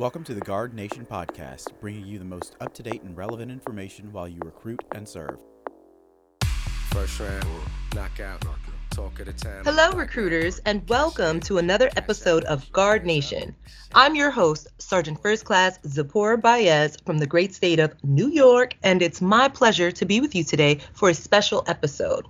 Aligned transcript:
Welcome 0.00 0.24
to 0.24 0.34
the 0.34 0.40
Guard 0.40 0.72
Nation 0.72 1.04
podcast, 1.04 1.78
bringing 1.78 2.06
you 2.06 2.18
the 2.18 2.24
most 2.24 2.56
up 2.62 2.72
to 2.72 2.82
date 2.82 3.02
and 3.02 3.14
relevant 3.14 3.50
information 3.50 4.10
while 4.14 4.26
you 4.26 4.40
recruit 4.42 4.82
and 4.94 5.06
serve. 5.06 5.38
First 6.88 7.20
round, 7.20 7.44
knockout, 7.94 8.42
talk 8.88 9.20
of 9.20 9.26
the 9.26 9.34
town. 9.34 9.62
Hello, 9.62 9.92
recruiters, 9.92 10.58
and 10.60 10.88
welcome 10.88 11.38
to 11.40 11.58
another 11.58 11.90
episode 11.98 12.44
of 12.44 12.72
Guard 12.72 13.04
Nation. 13.04 13.54
I'm 13.94 14.14
your 14.14 14.30
host, 14.30 14.68
Sergeant 14.78 15.20
First 15.20 15.44
Class 15.44 15.78
Ziporah 15.80 16.40
Baez 16.40 16.96
from 17.04 17.18
the 17.18 17.26
great 17.26 17.54
state 17.54 17.78
of 17.78 17.92
New 18.02 18.30
York, 18.30 18.78
and 18.82 19.02
it's 19.02 19.20
my 19.20 19.48
pleasure 19.48 19.90
to 19.92 20.06
be 20.06 20.22
with 20.22 20.34
you 20.34 20.44
today 20.44 20.80
for 20.94 21.10
a 21.10 21.14
special 21.14 21.62
episode. 21.66 22.24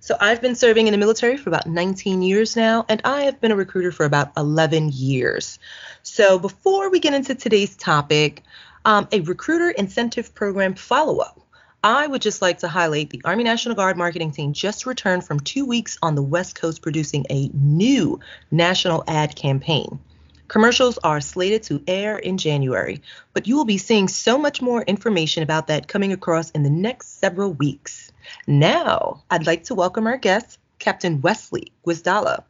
So, 0.00 0.16
I've 0.20 0.40
been 0.40 0.54
serving 0.54 0.86
in 0.86 0.92
the 0.92 0.98
military 0.98 1.36
for 1.36 1.50
about 1.50 1.66
19 1.66 2.22
years 2.22 2.56
now, 2.56 2.84
and 2.88 3.00
I 3.04 3.22
have 3.22 3.40
been 3.40 3.50
a 3.50 3.56
recruiter 3.56 3.92
for 3.92 4.04
about 4.04 4.32
11 4.36 4.90
years. 4.92 5.58
So, 6.02 6.38
before 6.38 6.90
we 6.90 7.00
get 7.00 7.14
into 7.14 7.34
today's 7.34 7.76
topic, 7.76 8.42
um, 8.84 9.08
a 9.10 9.20
recruiter 9.20 9.70
incentive 9.70 10.34
program 10.34 10.74
follow 10.74 11.18
up. 11.18 11.40
I 11.82 12.06
would 12.06 12.22
just 12.22 12.42
like 12.42 12.58
to 12.58 12.68
highlight 12.68 13.10
the 13.10 13.22
Army 13.24 13.44
National 13.44 13.74
Guard 13.74 13.96
marketing 13.96 14.32
team 14.32 14.52
just 14.52 14.86
returned 14.86 15.24
from 15.24 15.38
two 15.40 15.64
weeks 15.64 15.98
on 16.02 16.14
the 16.14 16.22
West 16.22 16.54
Coast 16.54 16.82
producing 16.82 17.26
a 17.30 17.48
new 17.52 18.18
national 18.50 19.04
ad 19.06 19.36
campaign. 19.36 20.00
Commercials 20.48 20.98
are 20.98 21.20
slated 21.20 21.64
to 21.64 21.82
air 21.88 22.18
in 22.18 22.38
January, 22.38 23.02
but 23.32 23.48
you 23.48 23.56
will 23.56 23.64
be 23.64 23.78
seeing 23.78 24.06
so 24.06 24.38
much 24.38 24.62
more 24.62 24.82
information 24.82 25.42
about 25.42 25.66
that 25.66 25.88
coming 25.88 26.12
across 26.12 26.50
in 26.50 26.62
the 26.62 26.70
next 26.70 27.18
several 27.18 27.52
weeks. 27.52 28.12
Now, 28.46 29.24
I'd 29.28 29.46
like 29.46 29.64
to 29.64 29.74
welcome 29.74 30.06
our 30.06 30.18
guest, 30.18 30.58
Captain 30.78 31.20
Wesley 31.20 31.72
Gwisdala, 31.84 32.44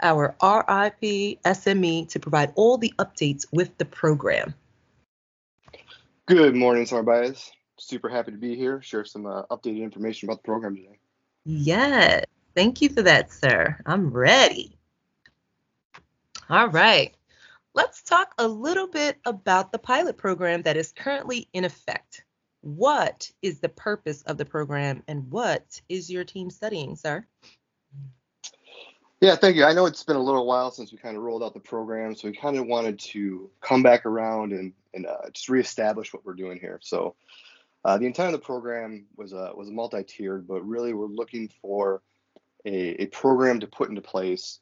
our 0.00 0.34
RIP 0.42 1.40
SME, 1.44 2.08
to 2.08 2.20
provide 2.20 2.52
all 2.56 2.78
the 2.78 2.92
updates 2.98 3.46
with 3.52 3.76
the 3.78 3.84
program. 3.84 4.54
Good 6.26 6.56
morning, 6.56 6.84
Sarbias. 6.84 7.50
Super 7.78 8.08
happy 8.08 8.32
to 8.32 8.38
be 8.38 8.56
here, 8.56 8.82
share 8.82 9.04
some 9.04 9.26
uh, 9.26 9.42
updated 9.44 9.82
information 9.82 10.28
about 10.28 10.42
the 10.42 10.46
program 10.46 10.74
today. 10.74 10.98
Yes, 11.44 12.24
thank 12.56 12.82
you 12.82 12.88
for 12.88 13.02
that, 13.02 13.32
sir. 13.32 13.78
I'm 13.86 14.10
ready. 14.10 14.76
All 16.48 16.68
right, 16.68 17.14
let's 17.76 18.02
talk 18.02 18.32
a 18.38 18.48
little 18.48 18.88
bit 18.88 19.18
about 19.26 19.70
the 19.70 19.78
pilot 19.78 20.16
program 20.16 20.62
that 20.62 20.78
is 20.78 20.92
currently 20.92 21.46
in 21.52 21.64
effect. 21.64 22.24
What 22.62 23.30
is 23.42 23.60
the 23.60 23.68
purpose 23.68 24.22
of 24.22 24.38
the 24.38 24.46
program 24.46 25.02
and 25.06 25.30
what 25.30 25.80
is 25.88 26.10
your 26.10 26.24
team 26.24 26.50
studying, 26.50 26.96
sir? 26.96 27.24
Yeah, 29.20 29.36
thank 29.36 29.56
you. 29.56 29.64
I 29.64 29.72
know 29.72 29.86
it's 29.86 30.02
been 30.02 30.16
a 30.16 30.22
little 30.22 30.46
while 30.46 30.70
since 30.70 30.90
we 30.90 30.98
kind 30.98 31.16
of 31.16 31.22
rolled 31.22 31.42
out 31.42 31.54
the 31.54 31.60
program, 31.60 32.14
so 32.14 32.28
we 32.28 32.36
kind 32.36 32.56
of 32.56 32.66
wanted 32.66 32.98
to 32.98 33.50
come 33.60 33.82
back 33.82 34.04
around 34.04 34.52
and, 34.52 34.72
and 34.94 35.06
uh, 35.06 35.30
just 35.32 35.48
reestablish 35.48 36.12
what 36.12 36.24
we're 36.24 36.34
doing 36.34 36.58
here. 36.58 36.80
So 36.82 37.14
uh, 37.84 37.98
the 37.98 38.06
intent 38.06 38.34
of 38.34 38.40
the 38.40 38.44
program 38.44 39.06
was 39.16 39.32
a, 39.32 39.52
was 39.54 39.70
multi-tiered, 39.70 40.46
but 40.48 40.66
really 40.66 40.92
we're 40.92 41.06
looking 41.06 41.50
for 41.62 42.02
a, 42.64 43.02
a 43.02 43.06
program 43.06 43.60
to 43.60 43.66
put 43.66 43.90
into 43.90 44.02
place 44.02 44.60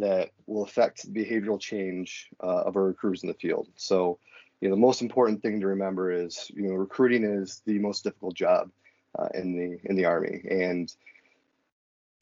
that 0.00 0.30
will 0.46 0.64
affect 0.64 1.02
the 1.02 1.24
behavioral 1.24 1.60
change 1.60 2.30
uh, 2.42 2.62
of 2.62 2.76
our 2.76 2.84
recruiters 2.84 3.22
in 3.22 3.28
the 3.28 3.34
field. 3.34 3.68
So, 3.76 4.18
you 4.60 4.68
know, 4.68 4.74
the 4.74 4.80
most 4.80 5.02
important 5.02 5.42
thing 5.42 5.60
to 5.60 5.66
remember 5.68 6.10
is, 6.10 6.50
you 6.54 6.68
know, 6.68 6.74
recruiting 6.74 7.24
is 7.24 7.62
the 7.66 7.78
most 7.78 8.04
difficult 8.04 8.34
job 8.34 8.70
uh, 9.18 9.28
in 9.34 9.56
the 9.56 9.78
in 9.88 9.96
the 9.96 10.04
Army, 10.04 10.42
and 10.48 10.94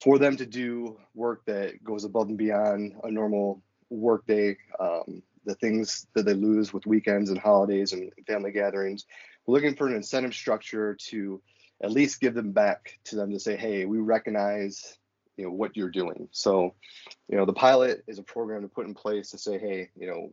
for 0.00 0.18
them 0.18 0.36
to 0.36 0.46
do 0.46 0.98
work 1.14 1.44
that 1.46 1.82
goes 1.82 2.04
above 2.04 2.28
and 2.28 2.38
beyond 2.38 2.94
a 3.02 3.10
normal 3.10 3.62
workday, 3.90 4.56
um, 4.78 5.22
the 5.44 5.54
things 5.56 6.06
that 6.14 6.24
they 6.24 6.34
lose 6.34 6.72
with 6.72 6.86
weekends 6.86 7.30
and 7.30 7.38
holidays 7.38 7.92
and 7.92 8.12
family 8.26 8.52
gatherings, 8.52 9.06
we're 9.46 9.54
looking 9.54 9.74
for 9.74 9.88
an 9.88 9.96
incentive 9.96 10.34
structure 10.34 10.94
to 10.94 11.40
at 11.82 11.90
least 11.90 12.20
give 12.20 12.34
them 12.34 12.52
back 12.52 12.98
to 13.04 13.16
them 13.16 13.32
to 13.32 13.40
say, 13.40 13.56
hey, 13.56 13.84
we 13.84 13.98
recognize 13.98 14.97
you 15.38 15.44
know 15.44 15.50
what 15.50 15.76
you're 15.76 15.88
doing. 15.88 16.28
So, 16.32 16.74
you 17.28 17.38
know, 17.38 17.46
the 17.46 17.52
pilot 17.52 18.04
is 18.06 18.18
a 18.18 18.22
program 18.22 18.62
to 18.62 18.68
put 18.68 18.86
in 18.86 18.94
place 18.94 19.30
to 19.30 19.38
say, 19.38 19.58
hey, 19.58 19.90
you 19.96 20.08
know, 20.08 20.32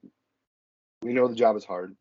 we 1.01 1.13
know 1.13 1.27
the 1.27 1.35
job 1.35 1.55
is 1.55 1.63
hard, 1.63 1.95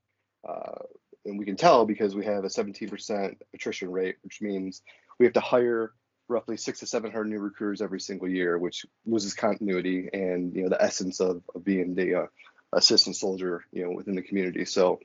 uh, 0.48 0.80
and 1.24 1.38
we 1.38 1.44
can 1.44 1.56
tell 1.56 1.84
because 1.84 2.16
we 2.16 2.24
have 2.24 2.44
a 2.44 2.48
17% 2.48 3.36
attrition 3.52 3.92
rate, 3.92 4.16
which 4.22 4.40
means 4.40 4.82
we 5.18 5.26
have 5.26 5.34
to 5.34 5.40
hire 5.40 5.92
roughly 6.28 6.56
six 6.56 6.80
to 6.80 6.86
seven 6.86 7.10
hundred 7.10 7.28
new 7.28 7.38
recruiters 7.38 7.82
every 7.82 8.00
single 8.00 8.28
year, 8.28 8.58
which 8.58 8.86
loses 9.04 9.34
continuity 9.34 10.08
and 10.12 10.54
you 10.54 10.62
know 10.62 10.70
the 10.70 10.82
essence 10.82 11.20
of, 11.20 11.42
of 11.54 11.62
being 11.62 11.94
the 11.94 12.14
uh, 12.14 12.26
assistant 12.72 13.16
soldier, 13.16 13.64
you 13.72 13.84
know, 13.84 13.90
within 13.90 14.14
the 14.14 14.22
community. 14.22 14.64
So 14.64 15.00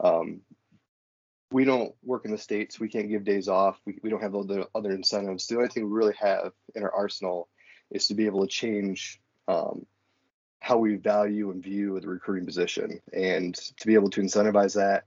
um, 0.00 0.40
we 1.52 1.64
don't 1.64 1.94
work 2.02 2.24
in 2.24 2.30
the 2.30 2.38
states. 2.38 2.80
We 2.80 2.88
can't 2.88 3.08
give 3.08 3.24
days 3.24 3.48
off. 3.48 3.80
We, 3.84 3.98
we 4.02 4.10
don't 4.10 4.22
have 4.22 4.34
all 4.34 4.44
the 4.44 4.68
other 4.74 4.90
incentives. 4.90 5.46
The 5.46 5.56
only 5.56 5.68
thing 5.68 5.84
we 5.84 5.96
really 5.96 6.14
have 6.18 6.52
in 6.74 6.82
our 6.82 6.92
arsenal 6.92 7.48
is 7.90 8.06
to 8.08 8.14
be 8.14 8.26
able 8.26 8.42
to 8.42 8.48
change 8.48 9.20
um, 9.48 9.86
how 10.60 10.78
we 10.78 10.96
value 10.96 11.50
and 11.50 11.62
view 11.62 11.98
the 12.00 12.08
recruiting 12.08 12.46
position, 12.46 13.00
and 13.12 13.54
to 13.54 13.86
be 13.86 13.94
able 13.94 14.10
to 14.10 14.20
incentivize 14.20 14.74
that 14.74 15.04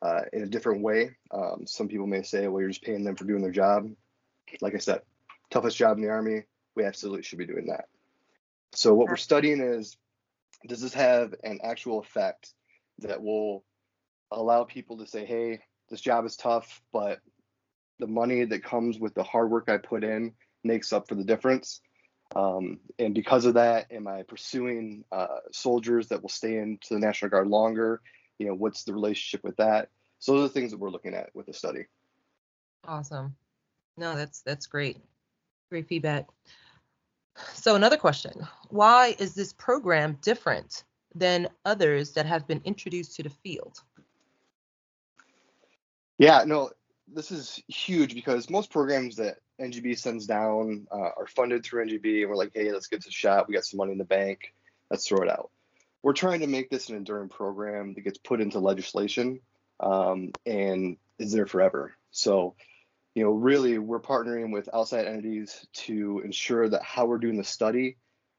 uh, 0.00 0.22
in 0.32 0.42
a 0.42 0.46
different 0.46 0.82
way. 0.82 1.10
Um, 1.30 1.64
some 1.66 1.88
people 1.88 2.06
may 2.06 2.22
say, 2.22 2.48
"Well, 2.48 2.60
you're 2.60 2.70
just 2.70 2.82
paying 2.82 3.04
them 3.04 3.16
for 3.16 3.24
doing 3.24 3.42
their 3.42 3.50
job." 3.50 3.90
like 4.60 4.74
I 4.74 4.78
said, 4.78 5.02
toughest 5.50 5.76
job 5.76 5.96
in 5.96 6.02
the 6.02 6.10
Army. 6.10 6.42
We 6.74 6.84
absolutely 6.84 7.22
should 7.22 7.38
be 7.38 7.46
doing 7.46 7.66
that. 7.66 7.86
So, 8.72 8.94
what 8.94 9.08
we're 9.08 9.16
studying 9.16 9.60
is 9.60 9.96
does 10.66 10.80
this 10.80 10.94
have 10.94 11.34
an 11.42 11.60
actual 11.62 12.00
effect 12.00 12.52
that 12.98 13.22
will 13.22 13.64
allow 14.30 14.64
people 14.64 14.98
to 14.98 15.06
say, 15.06 15.24
hey, 15.24 15.60
this 15.92 16.00
job 16.00 16.24
is 16.24 16.36
tough, 16.36 16.82
but 16.90 17.20
the 17.98 18.06
money 18.06 18.44
that 18.44 18.64
comes 18.64 18.98
with 18.98 19.14
the 19.14 19.22
hard 19.22 19.50
work 19.50 19.68
I 19.68 19.76
put 19.76 20.02
in 20.02 20.32
makes 20.64 20.90
up 20.92 21.06
for 21.06 21.14
the 21.14 21.22
difference. 21.22 21.82
Um, 22.34 22.80
and 22.98 23.14
because 23.14 23.44
of 23.44 23.54
that, 23.54 23.92
am 23.92 24.08
I 24.08 24.22
pursuing 24.22 25.04
uh, 25.12 25.40
soldiers 25.52 26.08
that 26.08 26.22
will 26.22 26.30
stay 26.30 26.56
into 26.56 26.94
the 26.94 26.98
National 26.98 27.30
Guard 27.30 27.46
longer? 27.46 28.00
You 28.38 28.46
know, 28.46 28.54
what's 28.54 28.84
the 28.84 28.94
relationship 28.94 29.44
with 29.44 29.56
that? 29.58 29.90
So 30.18 30.32
those 30.32 30.44
are 30.44 30.48
the 30.48 30.54
things 30.54 30.70
that 30.70 30.78
we're 30.78 30.90
looking 30.90 31.14
at 31.14 31.28
with 31.34 31.44
the 31.44 31.52
study. 31.52 31.84
Awesome. 32.88 33.36
No, 33.98 34.16
that's 34.16 34.40
that's 34.40 34.66
great. 34.66 34.96
Great 35.70 35.86
feedback. 35.86 36.26
So 37.52 37.76
another 37.76 37.98
question. 37.98 38.32
Why 38.70 39.14
is 39.18 39.34
this 39.34 39.52
program 39.52 40.18
different 40.22 40.84
than 41.14 41.48
others 41.66 42.12
that 42.12 42.24
have 42.24 42.48
been 42.48 42.62
introduced 42.64 43.14
to 43.16 43.22
the 43.22 43.30
field? 43.30 43.82
Yeah, 46.22 46.44
no, 46.46 46.70
this 47.12 47.32
is 47.32 47.60
huge 47.66 48.14
because 48.14 48.48
most 48.48 48.70
programs 48.70 49.16
that 49.16 49.38
NGB 49.60 49.98
sends 49.98 50.24
down 50.24 50.86
uh, 50.92 51.10
are 51.18 51.26
funded 51.26 51.64
through 51.64 51.86
NGB, 51.86 52.20
and 52.20 52.30
we're 52.30 52.36
like, 52.36 52.52
hey, 52.54 52.70
let's 52.70 52.86
give 52.86 53.00
this 53.00 53.08
a 53.08 53.10
shot. 53.10 53.48
We 53.48 53.54
got 53.54 53.64
some 53.64 53.78
money 53.78 53.90
in 53.90 53.98
the 53.98 54.04
bank. 54.04 54.54
Let's 54.88 55.08
throw 55.08 55.22
it 55.22 55.28
out. 55.28 55.50
We're 56.04 56.12
trying 56.12 56.38
to 56.40 56.46
make 56.46 56.70
this 56.70 56.88
an 56.90 56.96
enduring 56.96 57.28
program 57.28 57.94
that 57.94 58.02
gets 58.02 58.18
put 58.18 58.40
into 58.40 58.60
legislation 58.60 59.40
um, 59.80 60.30
and 60.46 60.96
is 61.18 61.32
there 61.32 61.46
forever. 61.46 61.94
So 62.12 62.54
you 63.16 63.24
know, 63.24 63.32
really 63.32 63.78
we're 63.78 64.00
partnering 64.00 64.52
with 64.52 64.68
outside 64.72 65.06
entities 65.06 65.66
to 65.72 66.22
ensure 66.24 66.68
that 66.68 66.84
how 66.84 67.06
we're 67.06 67.18
doing 67.18 67.36
the 67.36 67.44
study 67.44 67.96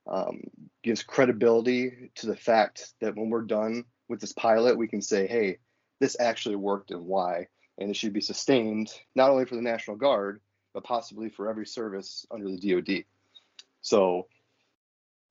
um, 0.07 0.41
gives 0.83 1.03
credibility 1.03 2.11
to 2.15 2.27
the 2.27 2.37
fact 2.37 2.93
that 3.01 3.17
when 3.17 3.29
we're 3.29 3.41
done 3.41 3.83
with 4.07 4.21
this 4.21 4.33
pilot, 4.33 4.77
we 4.77 4.87
can 4.87 5.01
say, 5.01 5.27
hey, 5.27 5.57
this 5.99 6.17
actually 6.19 6.55
worked 6.55 6.91
and 6.91 7.05
why. 7.05 7.47
And 7.77 7.89
it 7.89 7.95
should 7.95 8.13
be 8.13 8.21
sustained 8.21 8.91
not 9.15 9.29
only 9.29 9.45
for 9.45 9.55
the 9.55 9.61
National 9.61 9.97
Guard, 9.97 10.41
but 10.73 10.83
possibly 10.83 11.29
for 11.29 11.49
every 11.49 11.65
service 11.65 12.25
under 12.31 12.49
the 12.49 12.57
DoD. 12.57 13.05
So, 13.81 14.27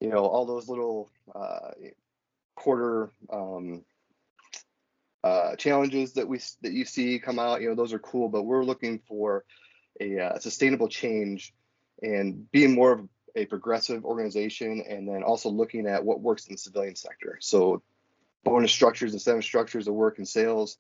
you 0.01 0.09
know, 0.09 0.25
all 0.27 0.47
those 0.47 0.69
little 0.69 1.11
uh, 1.35 1.71
quarter 2.55 3.11
um, 3.33 3.85
uh, 5.25 5.57
challenges 5.57 6.15
that 6.15 6.29
we 6.29 6.39
that 6.63 6.73
you 6.73 6.85
see 6.85 7.19
come 7.19 7.39
out, 7.39 7.61
you 7.61 7.69
know, 7.69 7.75
those 7.75 7.93
are 7.93 7.99
cool, 7.99 8.29
but 8.29 8.43
we're 8.43 8.65
looking 8.65 9.01
for 9.09 9.45
a 10.01 10.19
uh, 10.19 10.39
sustainable 10.39 10.89
change 10.89 11.55
and 12.03 12.51
being 12.51 12.75
more 12.75 12.93
of 12.93 13.09
a 13.37 13.47
progressive 13.47 14.05
organization, 14.05 14.83
and 14.89 15.09
then 15.09 15.23
also 15.23 15.49
looking 15.49 15.87
at 15.87 16.05
what 16.05 16.21
works 16.21 16.47
in 16.47 16.55
the 16.55 16.59
civilian 16.59 16.97
sector. 16.97 17.39
So, 17.41 17.83
bonus 18.45 18.73
structures, 18.73 19.13
incentive 19.13 19.45
structures 19.45 19.87
that 19.87 19.93
work 19.93 20.19
in 20.19 20.27
sales, 20.27 20.77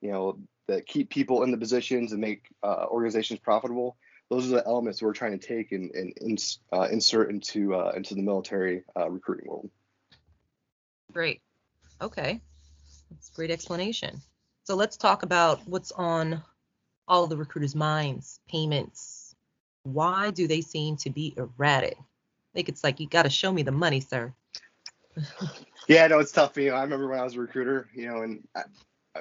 you 0.00 0.10
know, 0.10 0.38
that 0.68 0.86
keep 0.86 1.10
people 1.10 1.42
in 1.42 1.50
the 1.50 1.56
positions 1.56 2.12
and 2.12 2.20
make 2.20 2.46
uh, 2.62 2.86
organizations 2.88 3.40
profitable. 3.40 3.96
Those 4.30 4.46
are 4.46 4.56
the 4.56 4.66
elements 4.66 5.00
we're 5.00 5.12
trying 5.12 5.38
to 5.38 5.46
take 5.46 5.70
and, 5.72 5.92
and, 5.94 6.56
uh, 6.72 6.88
insert 6.90 7.30
into 7.30 7.74
uh, 7.74 7.92
into 7.96 8.14
the 8.14 8.22
military 8.22 8.82
uh, 8.96 9.08
recruiting 9.08 9.48
world. 9.48 9.70
Great. 11.12 11.40
Okay. 12.00 12.40
That's 13.10 13.30
a 13.30 13.32
great 13.32 13.50
explanation. 13.50 14.20
So 14.64 14.74
let's 14.74 14.96
talk 14.96 15.22
about 15.22 15.60
what's 15.66 15.92
on 15.92 16.42
all 17.06 17.28
the 17.28 17.36
recruiters' 17.36 17.76
minds, 17.76 18.40
payments. 18.48 19.34
Why 19.84 20.32
do 20.32 20.48
they 20.48 20.60
seem 20.60 20.96
to 20.98 21.10
be 21.10 21.34
erratic? 21.36 21.96
I 21.98 22.52
think 22.52 22.68
it's 22.68 22.82
like 22.82 22.98
you 22.98 23.08
got 23.08 23.22
to 23.22 23.30
show 23.30 23.52
me 23.52 23.62
the 23.62 23.70
money, 23.70 24.00
sir. 24.00 24.34
yeah, 25.88 26.06
no, 26.08 26.18
it's 26.18 26.32
tough. 26.32 26.56
You 26.56 26.70
know, 26.70 26.76
I 26.76 26.82
remember 26.82 27.08
when 27.08 27.20
I 27.20 27.24
was 27.24 27.36
a 27.36 27.40
recruiter, 27.40 27.88
you 27.94 28.08
know, 28.08 28.22
and 28.22 28.46
a 28.56 28.64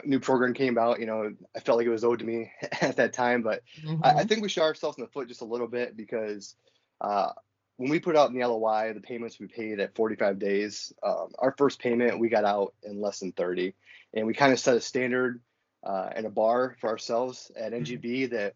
new 0.03 0.19
program 0.19 0.53
came 0.53 0.77
out, 0.77 0.99
you 0.99 1.05
know, 1.05 1.33
I 1.55 1.59
felt 1.59 1.77
like 1.77 1.87
it 1.87 1.91
was 1.91 2.03
owed 2.03 2.19
to 2.19 2.25
me 2.25 2.51
at 2.81 2.97
that 2.97 3.13
time, 3.13 3.41
but 3.41 3.61
mm-hmm. 3.81 4.03
I, 4.03 4.09
I, 4.09 4.13
mm-hmm. 4.13 4.27
think 4.27 4.41
we 4.41 4.49
shot 4.49 4.63
ourselves 4.63 4.97
in 4.97 5.03
the 5.03 5.09
foot 5.09 5.27
just 5.27 5.41
a 5.41 5.45
little 5.45 5.67
bit 5.67 5.95
because 5.95 6.55
uh, 7.01 7.31
when 7.77 7.89
we 7.89 7.99
put 7.99 8.15
out 8.15 8.29
in 8.29 8.37
the 8.37 8.45
LOI, 8.45 8.93
the 8.93 9.01
payments 9.01 9.39
we 9.39 9.47
paid 9.47 9.79
at 9.79 9.95
45 9.95 10.39
days, 10.39 10.93
um, 11.03 11.29
our 11.39 11.53
first 11.57 11.79
payment 11.79 12.19
we 12.19 12.29
got 12.29 12.45
out 12.45 12.73
in 12.83 13.01
less 13.01 13.19
than 13.19 13.31
30, 13.31 13.73
and 14.13 14.25
we 14.25 14.33
kind 14.33 14.53
of 14.53 14.59
set 14.59 14.77
a 14.77 14.81
standard 14.81 15.41
uh, 15.83 16.09
and 16.15 16.25
a 16.25 16.29
bar 16.29 16.75
for 16.79 16.89
ourselves 16.89 17.51
at 17.55 17.73
NGB 17.73 18.03
mm-hmm. 18.03 18.35
that 18.35 18.53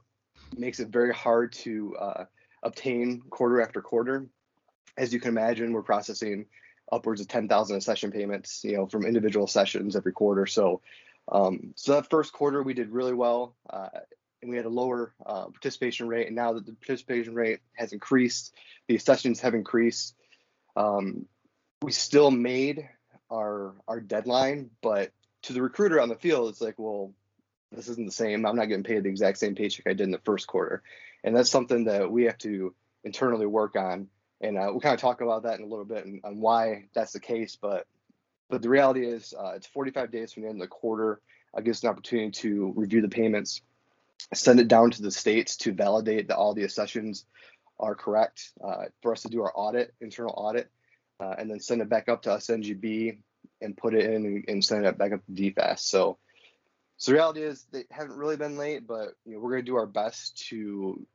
makes 0.58 0.80
it 0.80 0.88
very 0.88 1.14
hard 1.14 1.52
to 1.52 1.96
uh, 2.00 2.26
obtain 2.64 3.22
quarter 3.30 3.62
after 3.62 3.82
quarter. 3.82 4.28
As 4.98 5.14
you 5.14 5.20
can 5.20 5.30
imagine, 5.30 5.74
we're 5.74 5.84
processing 5.84 6.46
upwards 6.92 7.22
of 7.22 7.28
10,000 7.28 7.82
session 7.82 8.12
payments, 8.12 8.64
you 8.64 8.78
know, 8.78 8.88
from 8.88 9.06
individual 9.06 9.48
sessions 9.48 9.96
every 9.96 10.12
quarter. 10.12 10.46
So, 10.46 10.82
um, 11.32 11.74
so 11.76 11.94
that 11.94 12.10
first 12.10 12.34
quarter 12.34 12.64
we 12.64 12.74
did 12.74 12.90
really 12.90 13.14
well, 13.14 13.56
uh, 13.70 13.90
and 14.42 14.50
we 14.50 14.58
had 14.58 14.66
a 14.66 14.70
lower 14.70 15.14
uh, 15.26 15.46
participation 15.46 16.08
rate. 16.08 16.28
And 16.28 16.36
now 16.36 16.54
that 16.54 16.66
the 16.66 16.74
participation 16.74 17.36
rate 17.36 17.60
has 17.74 17.94
increased, 17.94 18.54
the 18.88 18.98
sessions 18.98 19.40
have 19.42 19.54
increased. 19.54 20.16
Um, 20.76 21.26
we 21.82 21.92
still 21.92 22.32
made 22.32 22.90
our 23.32 23.76
our 23.88 24.00
deadline, 24.00 24.72
but 24.82 25.12
to 25.44 25.54
the 25.54 25.62
recruiter 25.62 26.02
on 26.02 26.10
the 26.10 26.16
field, 26.16 26.50
it's 26.50 26.62
like, 26.62 26.76
well, 26.78 27.14
this 27.72 27.88
isn't 27.88 28.06
the 28.06 28.12
same. 28.12 28.46
I'm 28.46 28.56
not 28.56 28.66
getting 28.66 28.84
paid 28.84 29.04
the 29.04 29.10
exact 29.10 29.38
same 29.38 29.56
paycheck 29.56 29.88
I 29.88 29.94
did 29.94 30.02
in 30.02 30.12
the 30.12 30.20
first 30.20 30.48
quarter, 30.48 30.84
and 31.24 31.36
that's 31.36 31.52
something 31.52 31.86
that 31.86 32.12
we 32.12 32.24
have 32.24 32.38
to 32.40 32.74
internally 33.04 33.46
work 33.46 33.76
on. 33.76 34.08
And 34.42 34.58
uh, 34.58 34.68
we'll 34.70 34.80
kind 34.80 34.96
of 34.96 35.02
talk 35.02 35.22
about 35.22 35.44
that 35.44 35.60
in 35.60 35.66
a 35.66 35.68
little 35.68 35.86
bit 35.86 36.06
and, 36.06 36.22
and 36.24 36.42
why 36.42 36.86
that's 36.94 37.12
the 37.12 37.20
case. 37.20 37.58
But 37.62 37.86
but 38.50 38.62
the 38.62 38.70
reality 38.70 39.06
is, 39.06 39.34
uh, 39.38 39.54
it's 39.56 39.68
45 39.68 40.12
days 40.12 40.34
from 40.34 40.44
the 40.44 40.50
end 40.50 40.62
of 40.62 40.66
the 40.66 40.68
quarter. 40.68 41.22
Uh, 41.56 41.62
gives 41.62 41.84
an 41.84 41.90
opportunity 41.90 42.30
to 42.30 42.74
review 42.76 43.02
the 43.02 43.10
payments, 43.10 43.62
send 44.34 44.60
it 44.60 44.68
down 44.68 44.92
to 44.92 45.02
the 45.02 45.10
states 45.10 45.58
to 45.58 45.74
validate 45.74 46.28
that 46.28 46.38
all 46.38 46.54
the 46.54 46.64
accessions 46.64 47.26
are 47.80 47.96
correct 47.96 48.52
uh, 48.64 48.86
for 49.02 49.14
us 49.14 49.24
to 49.24 49.30
do 49.30 49.42
our 49.42 49.52
audit, 49.56 49.94
internal 50.00 50.34
audit, 50.38 50.70
uh, 51.20 51.34
and 51.40 51.50
then 51.50 51.60
send 51.60 51.82
it 51.82 51.90
back 51.90 52.08
up 52.08 52.22
to 52.22 52.32
us 52.32 52.48
NGB 52.48 53.18
and 53.62 53.76
put 53.76 53.96
it 53.96 54.06
in 54.06 54.26
and, 54.26 54.46
and 54.48 54.64
send 54.64 54.86
it 54.86 54.98
back 54.98 55.12
up 55.12 55.26
to 55.26 55.32
DFAS. 55.32 55.80
So 55.80 56.20
so 57.00 57.12
the 57.12 57.16
reality 57.16 57.42
is 57.42 57.66
they 57.72 57.86
haven't 57.90 58.18
really 58.18 58.36
been 58.36 58.58
late, 58.58 58.86
but 58.86 59.14
you 59.26 59.34
know, 59.34 59.40
we're 59.40 59.52
going 59.52 59.64
to 59.64 59.72
do 59.72 59.78
our 59.78 59.88
best 59.88 60.50
to 60.50 61.06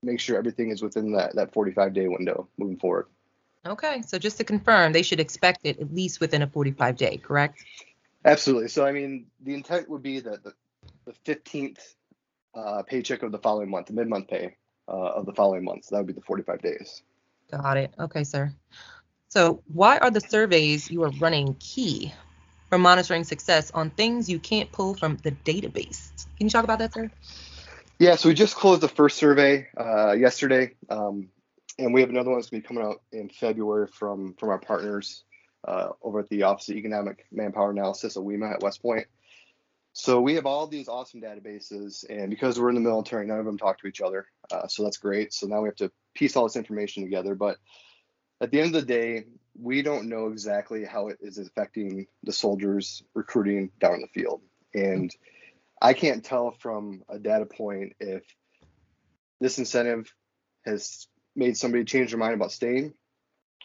make 0.00 0.20
sure 0.20 0.38
everything 0.38 0.70
is 0.70 0.80
within 0.80 1.12
that, 1.16 1.34
that 1.34 1.52
45 1.52 1.92
day 1.92 2.06
window 2.06 2.48
moving 2.56 2.78
forward. 2.78 3.06
Okay, 3.66 4.02
so 4.02 4.18
just 4.18 4.36
to 4.38 4.44
confirm, 4.44 4.92
they 4.92 5.02
should 5.02 5.20
expect 5.20 5.60
it 5.64 5.80
at 5.80 5.94
least 5.94 6.20
within 6.20 6.42
a 6.42 6.46
45 6.46 6.96
day, 6.96 7.16
correct? 7.16 7.64
Absolutely. 8.24 8.68
So 8.68 8.84
I 8.86 8.92
mean, 8.92 9.26
the 9.42 9.54
intent 9.54 9.88
would 9.88 10.02
be 10.02 10.20
that 10.20 10.44
the, 10.44 10.52
the 11.06 11.12
15th 11.24 11.78
uh, 12.54 12.82
paycheck 12.82 13.22
of 13.22 13.32
the 13.32 13.38
following 13.38 13.70
month, 13.70 13.86
the 13.86 13.94
mid 13.94 14.08
month 14.08 14.28
pay 14.28 14.56
uh, 14.88 14.92
of 14.92 15.26
the 15.26 15.32
following 15.32 15.64
month. 15.64 15.86
So 15.86 15.94
that 15.94 16.00
would 16.00 16.08
be 16.08 16.12
the 16.12 16.26
45 16.26 16.62
days. 16.62 17.02
Got 17.50 17.76
it. 17.76 17.94
Okay, 17.98 18.24
sir. 18.24 18.52
So 19.28 19.62
why 19.72 19.98
are 19.98 20.10
the 20.10 20.20
surveys 20.20 20.90
you 20.90 21.02
are 21.02 21.10
running 21.10 21.54
key 21.58 22.12
for 22.74 22.78
monitoring 22.78 23.22
success 23.22 23.70
on 23.70 23.90
things 23.90 24.28
you 24.28 24.40
can't 24.40 24.70
pull 24.72 24.94
from 24.94 25.16
the 25.18 25.30
database. 25.30 26.26
Can 26.36 26.46
you 26.46 26.50
talk 26.50 26.64
about 26.64 26.80
that, 26.80 26.92
sir? 26.92 27.08
Yeah, 28.00 28.16
so 28.16 28.28
we 28.28 28.34
just 28.34 28.56
closed 28.56 28.80
the 28.80 28.88
first 28.88 29.16
survey 29.16 29.68
uh, 29.76 30.12
yesterday, 30.12 30.74
um, 30.90 31.28
and 31.78 31.92
we 31.92 32.00
have 32.00 32.10
another 32.10 32.30
one 32.30 32.38
that's 32.38 32.50
going 32.50 32.62
to 32.62 32.68
be 32.68 32.74
coming 32.74 32.88
out 32.88 33.02
in 33.12 33.28
February 33.28 33.88
from 33.88 34.34
from 34.38 34.50
our 34.50 34.58
partners 34.58 35.24
uh, 35.66 35.88
over 36.02 36.20
at 36.20 36.28
the 36.28 36.42
Office 36.42 36.68
of 36.68 36.76
Economic 36.76 37.26
Manpower 37.32 37.70
Analysis, 37.70 38.16
OEMA 38.16 38.54
at 38.54 38.62
West 38.62 38.82
Point. 38.82 39.06
So 39.92 40.20
we 40.20 40.34
have 40.34 40.46
all 40.46 40.66
these 40.66 40.88
awesome 40.88 41.20
databases, 41.20 42.04
and 42.10 42.28
because 42.28 42.58
we're 42.58 42.68
in 42.68 42.74
the 42.74 42.80
military, 42.80 43.26
none 43.26 43.38
of 43.38 43.46
them 43.46 43.58
talk 43.58 43.78
to 43.80 43.86
each 43.86 44.00
other. 44.00 44.26
Uh, 44.50 44.66
so 44.66 44.82
that's 44.82 44.96
great. 44.96 45.32
So 45.32 45.46
now 45.46 45.60
we 45.62 45.68
have 45.68 45.76
to 45.76 45.92
piece 46.14 46.36
all 46.36 46.44
this 46.44 46.56
information 46.56 47.04
together. 47.04 47.36
But 47.36 47.58
at 48.40 48.50
the 48.50 48.60
end 48.60 48.74
of 48.74 48.80
the 48.80 48.92
day, 48.92 49.24
we 49.56 49.82
don't 49.82 50.08
know 50.08 50.26
exactly 50.26 50.84
how 50.84 51.08
it 51.08 51.18
is 51.20 51.38
affecting 51.38 52.06
the 52.24 52.32
soldiers 52.32 53.04
recruiting 53.14 53.70
down 53.78 53.94
in 53.94 54.00
the 54.00 54.20
field. 54.20 54.42
And 54.74 55.14
I 55.80 55.92
can't 55.92 56.24
tell 56.24 56.56
from 56.58 57.04
a 57.08 57.20
data 57.20 57.46
point 57.46 57.92
if 58.00 58.24
this 59.40 59.58
incentive 59.58 60.12
has 60.66 61.06
made 61.36 61.56
somebody 61.56 61.84
change 61.84 62.10
their 62.10 62.18
mind 62.18 62.34
about 62.34 62.52
staying 62.52 62.94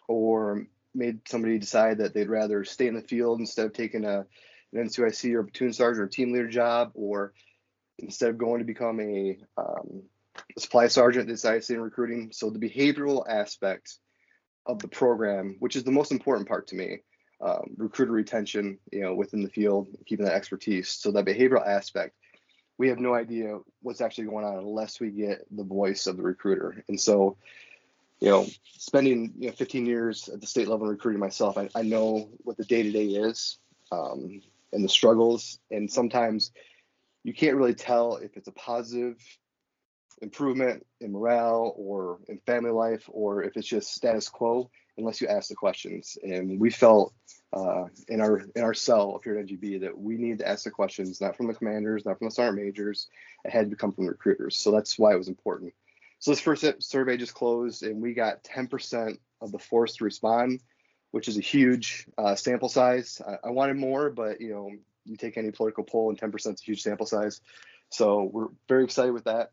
or 0.07 0.66
made 0.95 1.19
somebody 1.27 1.60
decide 1.60 2.00
that 2.00 2.13
they'd 2.13 2.30
rather 2.30 2.63
stay 2.66 2.88
in 2.88 2.95
the 2.95 3.01
field 3.01 3.39
instead 3.39 3.66
of 3.66 3.74
taking 3.74 4.06
a 4.06 4.25
an 4.74 4.88
NCOIC 4.88 5.33
or 5.33 5.44
platoon 5.44 5.74
sergeant 5.74 6.04
or 6.04 6.07
team 6.07 6.31
leader 6.31 6.48
job, 6.48 6.92
or 6.94 7.33
instead 7.98 8.30
of 8.30 8.38
going 8.38 8.60
to 8.60 8.66
become 8.66 9.00
a, 9.00 9.38
um, 9.57 10.04
a 10.56 10.60
supply 10.60 10.88
sergeant, 10.88 11.27
they 11.27 11.33
decided 11.33 11.60
to 11.60 11.66
stay 11.66 11.74
in 11.74 11.81
recruiting. 11.81 12.30
So 12.31 12.50
the 12.50 12.60
behavioral 12.60 13.27
aspect 13.27 13.98
of 14.65 14.80
the 14.80 14.88
program, 14.88 15.56
which 15.60 15.75
is 15.75 15.83
the 15.83 15.92
most 15.92 16.12
important 16.12 16.48
part 16.48 16.68
to 16.68 16.75
me. 16.75 17.00
Um, 17.42 17.75
recruiter 17.77 18.12
retention, 18.12 18.80
you 18.92 19.00
know, 19.00 19.15
within 19.15 19.42
the 19.42 19.50
field, 19.50 19.88
keeping 20.06 20.25
that 20.25 20.36
expertise. 20.36 20.89
So 20.89 21.12
that 21.12 21.25
behavioral 21.25 21.65
aspect, 21.65 22.15
we 22.80 22.88
have 22.88 22.98
no 22.98 23.14
idea 23.14 23.60
what's 23.81 24.02
actually 24.02 24.24
going 24.24 24.46
on 24.46 24.58
unless 24.58 25.00
we 25.02 25.12
get 25.12 25.46
the 25.52 25.66
voice 25.66 26.08
of 26.08 26.16
the 26.16 26.24
recruiter. 26.24 26.81
And 26.88 27.00
so, 27.00 27.36
you 28.22 28.30
know, 28.30 28.48
spending 28.78 29.34
you 29.38 29.48
know 29.48 29.54
15 29.54 29.86
years 29.86 30.30
at 30.30 30.40
the 30.40 30.48
state 30.48 30.70
level 30.70 30.88
recruiting 30.88 31.20
myself, 31.20 31.58
I, 31.58 31.70
I 31.76 31.84
know 31.84 32.30
what 32.44 32.58
the 32.58 32.64
day 32.64 32.81
to 32.81 32.92
day 32.92 33.08
is 33.08 33.60
um, 33.92 34.42
and 34.72 34.84
the 34.84 34.90
struggles. 34.90 35.60
And 35.70 35.92
sometimes 35.92 36.52
you 37.24 37.34
can't 37.34 37.58
really 37.58 37.76
tell 37.76 38.16
if 38.16 38.38
it's 38.38 38.48
a 38.48 38.54
positive 38.54 39.18
improvement 40.22 40.86
in 41.02 41.12
morale 41.12 41.74
or 41.78 42.20
in 42.30 42.40
family 42.46 42.72
life 42.72 43.04
or 43.10 43.44
if 43.44 43.58
it's 43.58 43.68
just 43.68 43.94
status 43.94 44.30
quo 44.30 44.72
unless 45.00 45.22
you 45.22 45.28
ask 45.28 45.50
the 45.50 45.56
questions. 45.56 46.18
And 46.22 46.60
we 46.60 46.69
felt 46.69 47.13
uh, 47.51 47.86
in 48.07 48.22
our 48.22 48.42
in 48.56 48.62
our 48.62 48.74
cell 48.75 49.16
up 49.16 49.24
here 49.24 49.38
at 49.38 49.48
NGB 49.48 49.81
that 49.81 49.98
we 49.98 50.18
need 50.18 50.40
to 50.40 50.48
ask 50.48 50.66
the 50.66 50.72
questions 50.72 51.19
not 51.19 51.36
from 51.36 51.48
the 51.48 51.54
commanders 51.54 52.06
not 52.06 52.19
from 52.19 52.28
the 52.28 52.31
sergeant 52.31 52.63
majors. 52.63 53.07
It 53.44 53.51
had 53.51 53.72
to 53.72 53.75
come 53.75 53.92
from 53.92 54.06
recruiters. 54.06 54.57
So 54.57 54.72
that's 54.72 55.00
why 55.00 55.13
it 55.13 55.18
was 55.18 55.30
important. 55.30 55.74
So 56.19 56.31
this 56.31 56.42
first 56.42 56.66
survey 56.84 57.18
just 57.18 57.34
closed 57.34 57.82
and 57.82 58.01
we 58.01 58.13
got 58.13 58.44
10% 58.44 59.18
of 59.41 59.51
the 59.51 59.60
force 59.60 59.96
to 59.96 60.03
respond 60.03 60.62
which 61.12 61.27
is 61.27 61.39
a 61.39 61.41
huge 61.41 62.06
uh, 62.20 62.36
sample 62.36 62.70
size. 62.70 63.20
I, 63.27 63.48
I 63.48 63.50
wanted 63.50 63.77
more 63.77 64.12
but 64.12 64.41
you 64.41 64.50
know 64.50 64.72
you 65.06 65.18
take 65.18 65.38
any 65.38 65.50
political 65.50 65.84
poll 65.84 66.10
and 66.10 66.20
10% 66.20 66.36
is 66.36 66.46
a 66.46 66.63
huge 66.63 66.84
sample 66.84 67.08
size. 67.08 67.41
So 67.89 68.29
we're 68.32 68.50
very 68.68 68.84
excited 68.84 69.13
with 69.13 69.24
that. 69.24 69.51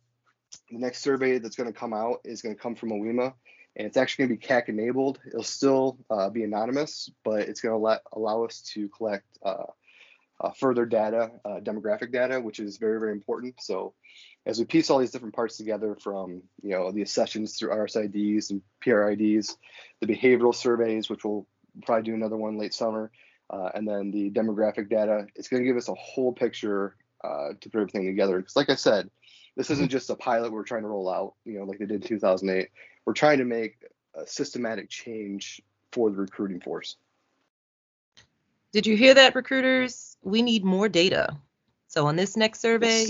The 0.70 0.78
next 0.78 1.00
survey 1.00 1.38
that's 1.38 1.56
going 1.56 1.72
to 1.72 1.78
come 1.78 1.94
out 1.94 2.20
is 2.24 2.42
going 2.42 2.54
to 2.54 2.60
come 2.60 2.74
from 2.74 2.90
OEMA, 2.90 3.32
and 3.76 3.86
it's 3.86 3.98
actually 3.98 4.26
going 4.26 4.38
to 4.38 4.40
be 4.40 4.54
CAC 4.54 4.68
enabled. 4.68 5.20
It'll 5.26 5.42
still 5.42 5.98
uh, 6.08 6.30
be 6.30 6.44
anonymous, 6.44 7.10
but 7.24 7.40
it's 7.40 7.60
going 7.60 7.74
to 7.74 7.78
let 7.78 8.00
allow 8.12 8.44
us 8.44 8.62
to 8.74 8.88
collect 8.88 9.26
uh, 9.44 9.64
uh, 10.40 10.50
further 10.52 10.86
data, 10.86 11.30
uh, 11.44 11.60
demographic 11.60 12.10
data, 12.10 12.40
which 12.40 12.58
is 12.58 12.78
very 12.78 12.98
very 12.98 13.12
important. 13.12 13.54
So 13.60 13.94
as 14.46 14.58
we 14.58 14.64
piece 14.64 14.90
all 14.90 14.98
these 14.98 15.10
different 15.10 15.34
parts 15.34 15.58
together 15.58 15.96
from 16.00 16.42
you 16.62 16.70
know 16.70 16.90
the 16.90 17.02
accessions 17.02 17.56
through 17.56 17.70
RSIDs 17.70 18.50
and 18.50 18.62
PRIDs, 18.80 19.56
the 20.00 20.06
behavioral 20.06 20.54
surveys, 20.54 21.10
which 21.10 21.24
we'll 21.24 21.46
probably 21.84 22.04
do 22.04 22.14
another 22.14 22.36
one 22.36 22.58
late 22.58 22.72
summer, 22.72 23.10
uh, 23.50 23.70
and 23.74 23.86
then 23.86 24.10
the 24.10 24.30
demographic 24.30 24.88
data, 24.88 25.26
it's 25.34 25.48
going 25.48 25.62
to 25.62 25.66
give 25.66 25.76
us 25.76 25.88
a 25.88 25.94
whole 25.94 26.32
picture 26.32 26.96
uh, 27.22 27.50
to 27.60 27.68
put 27.68 27.80
everything 27.80 28.06
together. 28.06 28.38
Because 28.38 28.56
like 28.56 28.70
I 28.70 28.74
said 28.74 29.10
this 29.56 29.70
isn't 29.70 29.90
just 29.90 30.10
a 30.10 30.14
pilot 30.14 30.52
we're 30.52 30.62
trying 30.62 30.82
to 30.82 30.88
roll 30.88 31.10
out, 31.10 31.34
you 31.44 31.58
know, 31.58 31.64
like 31.64 31.78
they 31.78 31.86
did 31.86 32.02
in 32.02 32.08
2008. 32.08 32.68
We're 33.06 33.14
trying 33.14 33.38
to 33.38 33.44
make 33.44 33.78
a 34.14 34.26
systematic 34.26 34.90
change 34.90 35.62
for 35.92 36.10
the 36.10 36.16
recruiting 36.16 36.60
force. 36.60 36.96
Did 38.72 38.86
you 38.86 38.96
hear 38.96 39.14
that, 39.14 39.34
recruiters? 39.34 40.18
We 40.22 40.42
need 40.42 40.64
more 40.64 40.88
data. 40.88 41.38
So 41.86 42.06
on 42.06 42.16
this 42.16 42.36
next 42.36 42.60
survey, 42.60 43.06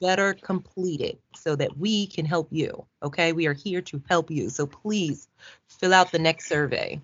better 0.00 0.32
complete 0.32 1.02
it 1.02 1.20
so 1.36 1.54
that 1.56 1.76
we 1.76 2.06
can 2.06 2.24
help 2.24 2.48
you. 2.50 2.86
Okay, 3.02 3.32
we 3.32 3.46
are 3.46 3.52
here 3.52 3.82
to 3.82 4.02
help 4.08 4.30
you. 4.30 4.48
So 4.48 4.66
please 4.66 5.28
fill 5.66 5.92
out 5.92 6.12
the 6.12 6.18
next 6.18 6.48
survey. 6.48 7.00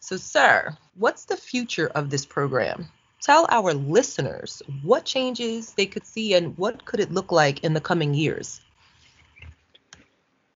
So, 0.00 0.16
sir, 0.16 0.76
what's 0.94 1.26
the 1.26 1.36
future 1.36 1.86
of 1.88 2.10
this 2.10 2.24
program? 2.24 2.88
tell 3.20 3.46
our 3.50 3.74
listeners 3.74 4.62
what 4.82 5.04
changes 5.04 5.72
they 5.74 5.86
could 5.86 6.06
see 6.06 6.34
and 6.34 6.56
what 6.56 6.84
could 6.84 7.00
it 7.00 7.12
look 7.12 7.30
like 7.30 7.62
in 7.64 7.74
the 7.74 7.80
coming 7.80 8.14
years? 8.14 8.60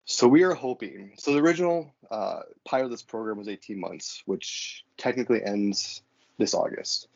So 0.05 0.27
we 0.27 0.43
are 0.43 0.53
hoping. 0.53 1.13
So 1.17 1.33
the 1.33 1.39
original 1.39 1.93
uh, 2.09 2.41
pilot 2.65 2.85
of 2.85 2.91
this 2.91 3.03
program 3.03 3.37
was 3.37 3.47
18 3.47 3.79
months, 3.79 4.23
which 4.25 4.83
technically 4.97 5.43
ends 5.43 6.01
this 6.37 6.53
August. 6.53 7.07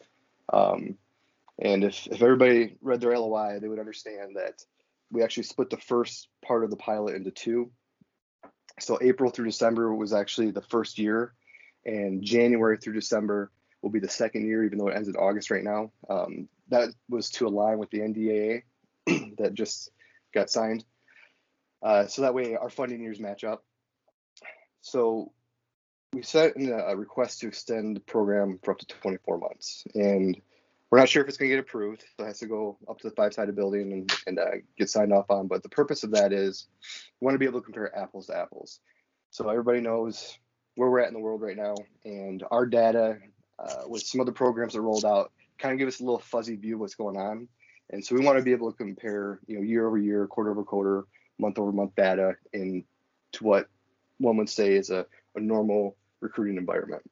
Um, 0.52 0.98
and 1.60 1.84
if, 1.84 2.08
if 2.08 2.22
everybody 2.22 2.78
read 2.82 3.02
their 3.02 3.18
LOI, 3.18 3.60
they 3.60 3.68
would 3.68 3.80
understand 3.80 4.36
that 4.36 4.64
we 5.12 5.24
actually 5.24 5.44
split 5.44 5.70
the 5.70 5.78
first 5.78 6.28
part 6.46 6.64
of 6.64 6.70
the 6.70 6.76
pilot 6.76 7.16
into 7.16 7.32
two. 7.32 7.72
So 8.80 9.00
April 9.02 9.32
through 9.32 9.46
December 9.46 9.94
was 9.94 10.14
actually 10.14 10.52
the 10.52 10.62
first 10.62 11.00
year, 11.00 11.34
and 11.86 12.22
January 12.22 12.78
through 12.78 12.94
December 12.94 13.52
will 13.82 13.90
be 13.90 14.00
the 14.00 14.10
second 14.10 14.46
year, 14.46 14.66
even 14.66 14.78
though 14.78 14.90
it 14.90 14.96
ends 14.96 15.08
in 15.08 15.16
August 15.16 15.50
right 15.50 15.64
now. 15.64 15.92
Um, 16.10 16.50
that 16.70 16.90
was 17.08 17.30
to 17.32 17.48
align 17.48 17.78
with 17.78 17.90
the 17.92 18.00
NDAA 18.00 18.64
that 19.38 19.54
just 19.54 19.92
got 20.34 20.50
signed. 20.50 20.84
Uh, 21.86 22.08
so 22.08 22.24
that 22.24 22.34
way 22.34 22.56
our 22.56 22.70
funding 22.70 23.00
years 23.00 23.20
match 23.20 23.44
up. 23.44 23.64
So 24.82 25.32
we 26.14 26.24
sent 26.24 26.56
in 26.56 26.72
a 26.72 26.96
request 26.96 27.42
to 27.42 27.48
extend 27.48 27.96
the 27.96 28.00
program 28.00 28.60
for 28.64 28.72
up 28.72 28.80
to 28.80 28.88
24 28.88 29.38
months, 29.38 29.84
and 29.94 30.42
we're 30.90 30.98
not 30.98 31.10
sure 31.10 31.22
if 31.22 31.30
it's 31.30 31.38
going 31.38 31.52
to 31.52 31.56
get 31.56 31.64
approved. 31.64 32.04
So 32.18 32.24
it 32.24 32.28
has 32.28 32.40
to 32.40 32.48
go 32.48 32.80
up 32.90 32.98
to 33.00 33.10
the 33.10 33.16
five-sided 33.16 33.56
building 33.56 33.94
and, 33.94 34.14
and 34.26 34.40
uh, 34.40 34.58
get 34.80 34.90
signed 34.90 35.14
off 35.14 35.30
on. 35.30 35.48
But 35.48 35.62
the 35.62 35.70
purpose 35.70 36.04
of 36.04 36.12
that 36.12 36.34
is 36.34 36.68
we 37.22 37.26
want 37.26 37.36
to 37.36 37.40
be 37.40 37.46
able 37.46 37.60
to 37.60 37.66
compare 37.66 37.96
apples 37.96 38.28
to 38.28 38.38
apples. 38.38 38.80
So 39.30 39.50
everybody 39.50 39.82
knows 39.82 40.40
where 40.76 40.90
we're 40.90 41.02
at 41.02 41.10
in 41.10 41.14
the 41.14 41.20
world 41.20 41.42
right 41.42 41.58
now, 41.58 41.76
and 42.04 42.44
our 42.50 42.66
data 42.66 43.20
uh, 43.60 43.84
with 43.88 44.02
some 44.02 44.22
of 44.22 44.26
the 44.26 44.32
programs 44.32 44.74
that 44.74 44.82
rolled 44.82 45.06
out 45.06 45.32
kind 45.60 45.72
of 45.74 45.78
give 45.78 45.88
us 45.88 46.00
a 46.00 46.04
little 46.04 46.20
fuzzy 46.20 46.56
view 46.56 46.76
of 46.76 46.80
what's 46.80 46.96
going 46.96 47.18
on. 47.18 47.48
And 47.92 48.04
so 48.04 48.16
we 48.16 48.26
want 48.26 48.40
to 48.40 48.44
be 48.44 48.54
able 48.54 48.72
to 48.72 48.78
compare, 48.78 49.40
you 49.46 49.58
know, 49.58 49.62
year 49.62 49.86
over 49.86 50.00
year, 50.00 50.26
quarter 50.26 50.50
over 50.50 50.64
quarter, 50.64 51.06
month 51.40 51.60
over 51.60 51.72
month 51.72 51.96
data 51.96 52.36
in 52.54 52.84
to 53.34 53.44
what 53.44 53.68
one 54.18 54.38
would 54.38 54.50
say 54.50 54.74
is 54.74 54.90
a, 54.90 55.06
a 55.36 55.40
normal 55.40 55.98
recruiting 56.22 56.58
environment. 56.58 57.04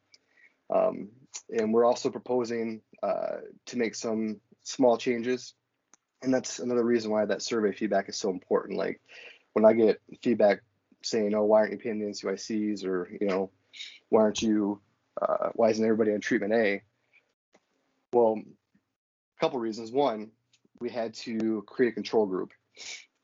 Um, 0.73 1.09
and 1.49 1.73
we're 1.73 1.85
also 1.85 2.09
proposing 2.09 2.81
uh, 3.01 3.37
to 3.65 3.77
make 3.77 3.95
some 3.95 4.39
small 4.63 4.97
changes. 4.97 5.53
And 6.21 6.33
that's 6.33 6.59
another 6.59 6.83
reason 6.83 7.11
why 7.11 7.25
that 7.25 7.41
survey 7.41 7.73
feedback 7.73 8.07
is 8.07 8.15
so 8.15 8.29
important. 8.29 8.77
Like 8.77 9.01
when 9.53 9.65
I 9.65 9.73
get 9.73 10.01
feedback 10.21 10.61
saying, 11.01 11.33
oh, 11.35 11.43
why 11.43 11.59
aren't 11.59 11.73
you 11.73 11.77
paying 11.77 11.99
the 11.99 12.05
NCOICs 12.05 12.85
or, 12.85 13.09
you 13.19 13.27
know, 13.27 13.51
why 14.09 14.21
aren't 14.21 14.41
you, 14.41 14.79
uh, 15.21 15.49
why 15.53 15.69
isn't 15.69 15.83
everybody 15.83 16.13
on 16.13 16.21
treatment 16.21 16.53
A? 16.53 16.81
Well, 18.13 18.39
a 18.39 19.39
couple 19.41 19.59
reasons. 19.59 19.91
One, 19.91 20.31
we 20.79 20.89
had 20.89 21.13
to 21.15 21.63
create 21.67 21.89
a 21.89 21.95
control 21.95 22.25
group. 22.25 22.51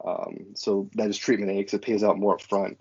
Um, 0.05 0.55
so 0.55 0.89
that 0.95 1.09
is 1.09 1.17
treatment 1.17 1.51
A 1.51 1.55
because 1.55 1.73
it 1.73 1.81
pays 1.81 2.03
out 2.03 2.17
more 2.17 2.37
upfront. 2.37 2.77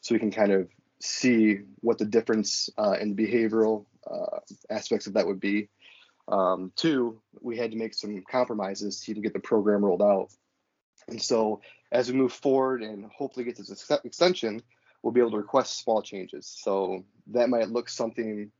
So 0.00 0.14
we 0.14 0.18
can 0.18 0.30
kind 0.30 0.52
of 0.52 0.68
see 1.00 1.60
what 1.80 1.98
the 1.98 2.04
difference 2.04 2.70
uh, 2.78 2.96
in 3.00 3.16
behavioral 3.16 3.86
uh, 4.10 4.38
aspects 4.70 5.06
of 5.06 5.14
that 5.14 5.26
would 5.26 5.40
be. 5.40 5.68
Um, 6.28 6.72
two, 6.76 7.20
we 7.40 7.56
had 7.56 7.72
to 7.72 7.76
make 7.76 7.94
some 7.94 8.22
compromises 8.30 9.00
to 9.00 9.10
even 9.10 9.22
get 9.22 9.32
the 9.32 9.40
program 9.40 9.84
rolled 9.84 10.02
out. 10.02 10.30
And 11.08 11.20
so 11.20 11.60
as 11.90 12.10
we 12.10 12.16
move 12.16 12.32
forward 12.32 12.82
and 12.82 13.10
hopefully 13.10 13.44
get 13.44 13.56
this 13.56 13.70
ex- 13.70 14.04
extension, 14.04 14.62
we'll 15.02 15.12
be 15.12 15.20
able 15.20 15.32
to 15.32 15.36
request 15.36 15.82
small 15.82 16.00
changes. 16.00 16.46
So 16.46 17.04
that 17.28 17.48
might 17.48 17.70
look 17.70 17.88
something 17.88 18.50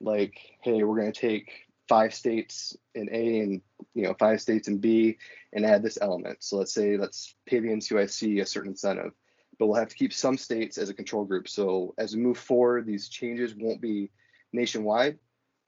like, 0.00 0.38
hey, 0.62 0.82
we're 0.84 1.00
going 1.00 1.12
to 1.12 1.20
take 1.20 1.50
five 1.88 2.14
states 2.14 2.76
in 2.94 3.08
A 3.12 3.40
and 3.40 3.60
you 3.94 4.04
know 4.04 4.14
five 4.18 4.40
states 4.40 4.68
in 4.68 4.78
B 4.78 5.18
and 5.52 5.64
add 5.64 5.82
this 5.82 5.98
element. 6.00 6.42
So 6.42 6.56
let's 6.56 6.72
say 6.72 6.96
let's 6.96 7.34
pay 7.46 7.60
the 7.60 7.68
NCOIC 7.68 8.40
a 8.40 8.46
certain 8.46 8.72
incentive, 8.72 9.12
but 9.58 9.66
we'll 9.66 9.78
have 9.78 9.88
to 9.88 9.96
keep 9.96 10.12
some 10.12 10.36
states 10.36 10.78
as 10.78 10.88
a 10.88 10.94
control 10.94 11.24
group. 11.24 11.48
So 11.48 11.94
as 11.98 12.14
we 12.14 12.22
move 12.22 12.38
forward, 12.38 12.86
these 12.86 13.08
changes 13.08 13.54
won't 13.56 13.80
be 13.80 14.10
nationwide. 14.52 15.18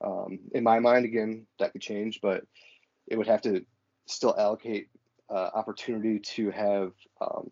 Um, 0.01 0.39
in 0.53 0.63
my 0.63 0.79
mind, 0.79 1.05
again, 1.05 1.45
that 1.59 1.73
could 1.73 1.81
change, 1.81 2.19
but 2.21 2.43
it 3.07 3.17
would 3.17 3.27
have 3.27 3.41
to 3.41 3.65
still 4.07 4.35
allocate 4.37 4.89
uh, 5.29 5.49
opportunity 5.53 6.19
to 6.19 6.51
have 6.51 6.93
um, 7.21 7.51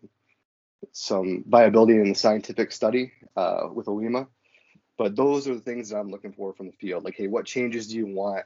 some 0.92 1.44
viability 1.46 1.94
in 1.94 2.08
the 2.08 2.14
scientific 2.14 2.72
study 2.72 3.12
uh, 3.36 3.68
with 3.72 3.86
OEMA. 3.86 4.26
But 4.96 5.14
those 5.14 5.46
are 5.46 5.54
the 5.54 5.60
things 5.60 5.90
that 5.90 5.98
I'm 5.98 6.10
looking 6.10 6.32
for 6.32 6.52
from 6.54 6.66
the 6.66 6.72
field. 6.72 7.04
Like, 7.04 7.14
hey, 7.16 7.28
what 7.28 7.44
changes 7.44 7.88
do 7.88 7.96
you 7.96 8.06
want? 8.06 8.44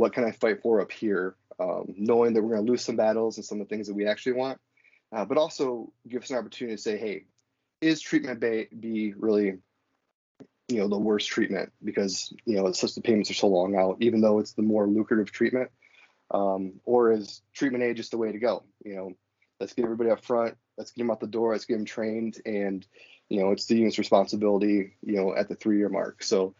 What 0.00 0.14
can 0.14 0.24
I 0.24 0.32
fight 0.32 0.62
for 0.62 0.80
up 0.80 0.90
here? 0.90 1.36
Um, 1.58 1.94
knowing 1.98 2.32
that 2.32 2.42
we're 2.42 2.54
going 2.54 2.64
to 2.64 2.72
lose 2.72 2.82
some 2.82 2.96
battles 2.96 3.36
and 3.36 3.44
some 3.44 3.60
of 3.60 3.68
the 3.68 3.74
things 3.74 3.86
that 3.86 3.94
we 3.94 4.06
actually 4.06 4.32
want, 4.32 4.58
uh, 5.14 5.26
but 5.26 5.36
also 5.36 5.92
give 6.08 6.22
us 6.22 6.30
an 6.30 6.38
opportunity 6.38 6.74
to 6.74 6.80
say, 6.82 6.96
hey, 6.96 7.24
is 7.82 8.00
treatment 8.00 8.40
B 8.40 9.12
really 9.14 9.58
you 10.68 10.78
know 10.78 10.88
the 10.88 10.98
worst 10.98 11.28
treatment? 11.28 11.70
Because 11.84 12.32
you 12.46 12.56
know 12.56 12.66
it's 12.66 12.80
just 12.80 12.94
the 12.94 13.02
payments 13.02 13.30
are 13.30 13.34
so 13.34 13.48
long 13.48 13.76
out 13.76 13.98
even 14.00 14.22
though 14.22 14.38
it's 14.38 14.54
the 14.54 14.62
more 14.62 14.86
lucrative 14.86 15.32
treatment 15.32 15.70
um, 16.30 16.80
or 16.84 17.12
is 17.12 17.42
treatment 17.52 17.84
A 17.84 17.92
just 17.92 18.12
the 18.12 18.18
way 18.18 18.32
to 18.32 18.38
go? 18.38 18.64
You 18.82 18.96
know 18.96 19.12
let's 19.60 19.74
get 19.74 19.84
everybody 19.84 20.08
up 20.08 20.24
front 20.24 20.56
let's 20.78 20.92
get 20.92 21.02
them 21.02 21.10
out 21.10 21.20
the 21.20 21.26
door 21.26 21.52
let's 21.52 21.66
get 21.66 21.76
them 21.76 21.84
trained 21.84 22.40
and 22.46 22.86
you 23.28 23.38
know 23.38 23.50
it's 23.50 23.66
the 23.66 23.76
unit's 23.76 23.98
responsibility 23.98 24.94
you 25.02 25.16
know 25.16 25.36
at 25.36 25.48
the 25.50 25.54
three 25.54 25.76
year 25.76 25.90
mark. 25.90 26.22
So 26.22 26.54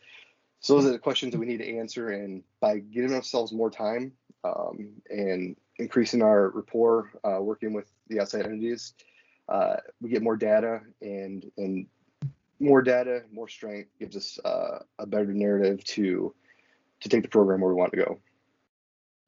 so 0.61 0.75
those 0.75 0.87
are 0.87 0.93
the 0.93 0.99
questions 0.99 1.33
that 1.33 1.39
we 1.39 1.47
need 1.47 1.59
to 1.59 1.79
answer 1.79 2.11
and 2.11 2.43
by 2.61 2.79
giving 2.79 3.13
ourselves 3.13 3.53
more 3.53 3.71
time 3.71 4.13
um, 4.45 4.91
and 5.09 5.57
increasing 5.79 6.23
our 6.23 6.51
rapport 6.51 7.11
uh, 7.25 7.41
working 7.41 7.73
with 7.73 7.91
the 8.09 8.21
outside 8.21 8.45
entities 8.45 8.95
uh, 9.49 9.77
we 10.01 10.11
get 10.11 10.23
more 10.23 10.37
data 10.37 10.81
and 11.03 11.51
and 11.57 11.87
more 12.61 12.83
data, 12.83 13.23
more 13.33 13.49
strength 13.49 13.91
gives 13.99 14.17
us 14.17 14.39
uh, 14.45 14.81
a 14.99 15.07
better 15.07 15.33
narrative 15.33 15.83
to 15.85 16.35
to 17.01 17.09
take 17.09 17.23
the 17.23 17.29
program 17.29 17.61
where 17.61 17.73
we 17.73 17.79
want 17.79 17.93
to 17.93 17.97
go. 17.97 18.19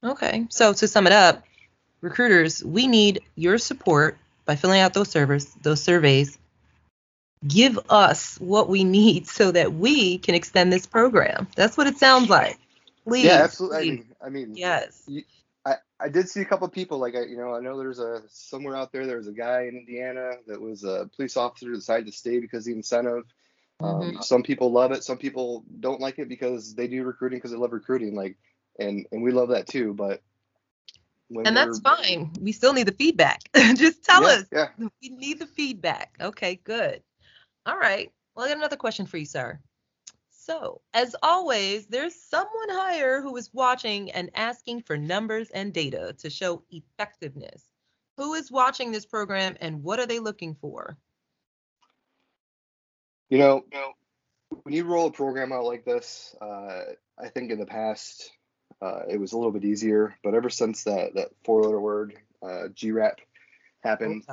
Okay, 0.05 0.47
so 0.51 0.73
to 0.75 0.87
sum 0.87 1.07
it 1.07 1.12
up, 1.12 1.43
recruiters, 2.03 2.62
we 2.62 2.87
need 2.87 3.23
your 3.35 3.57
support 3.57 4.19
by 4.45 4.57
filling 4.57 4.81
out 4.81 4.93
those 4.93 5.09
servers, 5.09 5.47
those 5.62 5.83
surveys. 5.83 6.37
Give 7.47 7.79
us 7.91 8.39
what 8.39 8.69
we 8.69 8.85
need 8.85 9.27
so 9.27 9.51
that 9.51 9.75
we 9.75 10.19
can 10.19 10.35
extend 10.35 10.73
this 10.73 10.87
program. 10.87 11.49
That's 11.57 11.77
what 11.77 11.87
it 11.87 11.99
sounds 11.99 12.31
like. 12.31 12.59
Please. 13.05 13.25
Yeah, 13.25 13.43
absolutely. 13.43 13.79
I 13.79 13.83
mean, 13.83 14.07
I 14.27 14.29
mean, 14.29 14.55
yes. 14.55 15.03
You, 15.07 15.23
I, 15.65 15.77
I 15.99 16.09
did 16.09 16.29
see 16.29 16.41
a 16.41 16.45
couple 16.45 16.67
of 16.67 16.73
people 16.73 16.99
like 16.99 17.15
I 17.15 17.23
you 17.23 17.37
know 17.37 17.55
I 17.55 17.61
know 17.61 17.79
there's 17.79 17.99
a 17.99 18.23
somewhere 18.29 18.77
out 18.77 18.93
there 18.93 19.07
there's 19.07 19.29
a 19.29 19.33
guy 19.33 19.63
in 19.63 19.77
Indiana 19.77 20.33
that 20.47 20.61
was 20.61 20.85
a 20.85 21.09
police 21.15 21.37
officer 21.37 21.73
decided 21.73 22.07
to 22.07 22.13
stay 22.13 22.41
because 22.41 22.65
the 22.65 22.73
incentive. 22.73 23.25
Um, 23.81 24.01
mm-hmm. 24.01 24.21
Some 24.21 24.43
people 24.45 24.71
love 24.71 24.93
it, 24.93 25.03
some 25.03 25.19
people 25.19 25.65
don't 25.81 26.01
like 26.01 26.19
it 26.19 26.29
because 26.29 26.75
they 26.75 26.87
do 26.87 27.03
recruiting 27.03 27.39
because 27.39 27.51
they 27.51 27.57
love 27.57 27.73
recruiting. 27.73 28.15
Like, 28.15 28.37
and 28.79 29.07
and 29.11 29.23
we 29.23 29.33
love 29.33 29.49
that 29.49 29.67
too. 29.67 29.95
But 29.95 30.23
and 31.45 31.57
that's 31.57 31.81
fine. 31.81 32.33
We 32.41 32.53
still 32.53 32.73
need 32.73 32.87
the 32.87 32.93
feedback. 32.93 33.41
Just 33.55 34.05
tell 34.05 34.23
yeah, 34.23 34.29
us. 34.29 34.45
Yeah. 34.53 34.69
We 34.79 35.09
need 35.09 35.39
the 35.39 35.47
feedback. 35.47 36.17
Okay, 36.21 36.61
good. 36.63 37.03
All 37.66 37.78
right. 37.78 38.11
Well, 38.35 38.47
I 38.47 38.49
got 38.49 38.59
another 38.59 38.76
question 38.76 39.07
for 39.07 39.19
you, 39.19 39.26
sir. 39.26 39.61
So, 40.31 40.81
as 40.92 41.14
always, 41.23 41.87
there's 41.87 42.16
someone 42.16 42.69
higher 42.69 43.21
who 43.21 43.37
is 43.37 43.50
watching 43.52 44.11
and 44.11 44.31
asking 44.35 44.83
for 44.83 44.97
numbers 44.97 45.50
and 45.50 45.73
data 45.73 46.14
to 46.19 46.31
show 46.31 46.64
effectiveness. 46.71 47.62
Who 48.16 48.35
is 48.35 48.50
watching 48.50 48.90
this 48.90 49.07
program 49.07 49.57
and 49.61 49.83
what 49.85 50.00
are 50.00 50.07
they 50.07 50.19
looking 50.19 50.57
for? 50.61 50.97
You 53.31 53.38
know, 53.38 53.64
when 54.64 54.75
you 54.75 54.85
roll 54.85 55.07
a 55.07 55.12
program 55.12 55.52
out 55.52 55.64
like 55.64 55.85
this, 55.85 56.35
uh, 56.42 56.83
I 57.19 57.28
think 57.28 57.50
in 57.50 57.59
the 57.59 57.66
past 57.66 58.31
uh, 58.83 59.02
it 59.09 59.19
was 59.19 59.33
a 59.33 59.37
little 59.37 59.52
bit 59.52 59.64
easier, 59.64 60.16
but 60.25 60.35
ever 60.35 60.50
since 60.50 60.85
that 60.85 61.14
that 61.14 61.28
four 61.45 61.62
letter 61.62 61.81
word 61.81 62.19
uh, 62.42 62.64
GRAP 62.78 63.21
happened, 63.83 64.25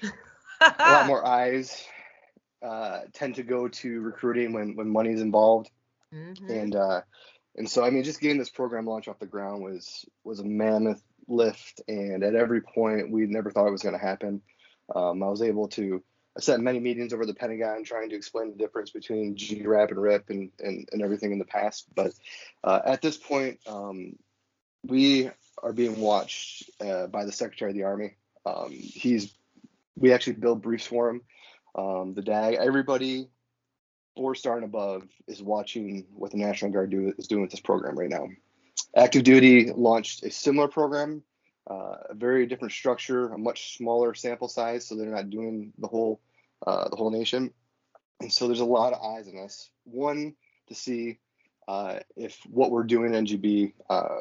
a 0.60 0.72
lot 0.80 1.06
more 1.06 1.26
eyes, 1.26 1.84
uh, 2.62 3.00
tend 3.12 3.36
to 3.36 3.42
go 3.42 3.68
to 3.68 4.00
recruiting 4.00 4.52
when 4.52 4.76
when 4.76 4.88
money's 4.88 5.20
involved, 5.20 5.70
mm-hmm. 6.12 6.50
and 6.50 6.76
uh, 6.76 7.00
and 7.56 7.68
so 7.68 7.84
I 7.84 7.90
mean, 7.90 8.04
just 8.04 8.20
getting 8.20 8.38
this 8.38 8.50
program 8.50 8.86
launched 8.86 9.08
off 9.08 9.18
the 9.18 9.26
ground 9.26 9.62
was 9.62 10.04
was 10.24 10.40
a 10.40 10.44
mammoth 10.44 11.02
lift, 11.26 11.80
and 11.88 12.22
at 12.22 12.34
every 12.34 12.60
point 12.60 13.10
we 13.10 13.26
never 13.26 13.50
thought 13.50 13.66
it 13.66 13.72
was 13.72 13.82
going 13.82 13.98
to 13.98 14.04
happen. 14.04 14.42
Um, 14.94 15.22
I 15.22 15.28
was 15.28 15.42
able 15.42 15.68
to 15.68 16.02
I 16.38 16.40
sat 16.40 16.60
many 16.60 16.78
meetings 16.78 17.12
over 17.12 17.26
the 17.26 17.34
Pentagon 17.34 17.82
trying 17.82 18.10
to 18.10 18.16
explain 18.16 18.50
the 18.50 18.56
difference 18.56 18.90
between 18.90 19.34
GRAP 19.34 19.90
and 19.90 20.00
RIP 20.00 20.30
and, 20.30 20.50
and, 20.60 20.88
and 20.92 21.02
everything 21.02 21.32
in 21.32 21.40
the 21.40 21.44
past. 21.44 21.86
But 21.94 22.12
uh, 22.62 22.80
at 22.84 23.02
this 23.02 23.16
point, 23.16 23.58
um, 23.66 24.16
we 24.84 25.30
are 25.60 25.72
being 25.72 25.98
watched 25.98 26.70
uh, 26.80 27.08
by 27.08 27.24
the 27.24 27.32
Secretary 27.32 27.72
of 27.72 27.76
the 27.76 27.82
Army. 27.82 28.16
Um, 28.46 28.70
he's 28.70 29.34
we 29.96 30.12
actually 30.12 30.34
build 30.34 30.62
briefs 30.62 30.86
for 30.86 31.10
him 31.10 31.22
um, 31.78 32.14
the 32.14 32.22
DAG, 32.22 32.54
everybody 32.54 33.28
four 34.16 34.34
star 34.34 34.56
and 34.56 34.64
above 34.64 35.04
is 35.28 35.40
watching 35.40 36.04
what 36.12 36.32
the 36.32 36.38
National 36.38 36.72
Guard 36.72 36.90
do, 36.90 37.14
is 37.16 37.28
doing 37.28 37.42
with 37.42 37.52
this 37.52 37.60
program 37.60 37.96
right 37.96 38.10
now. 38.10 38.26
Active 38.96 39.22
Duty 39.22 39.70
launched 39.72 40.24
a 40.24 40.30
similar 40.30 40.66
program, 40.66 41.22
uh, 41.70 41.94
a 42.10 42.14
very 42.14 42.46
different 42.46 42.72
structure, 42.72 43.32
a 43.32 43.38
much 43.38 43.76
smaller 43.76 44.12
sample 44.14 44.48
size, 44.48 44.88
so 44.88 44.96
they're 44.96 45.06
not 45.06 45.30
doing 45.30 45.72
the 45.78 45.86
whole 45.86 46.20
uh, 46.66 46.88
the 46.88 46.96
whole 46.96 47.12
nation. 47.12 47.52
And 48.20 48.32
so 48.32 48.48
there's 48.48 48.58
a 48.58 48.64
lot 48.64 48.92
of 48.92 49.00
eyes 49.00 49.28
on 49.28 49.38
us. 49.38 49.70
One 49.84 50.34
to 50.66 50.74
see 50.74 51.18
uh, 51.68 52.00
if 52.16 52.40
what 52.50 52.72
we're 52.72 52.82
doing 52.82 53.14
in 53.14 53.24
NGB 53.24 53.74
uh, 53.88 54.16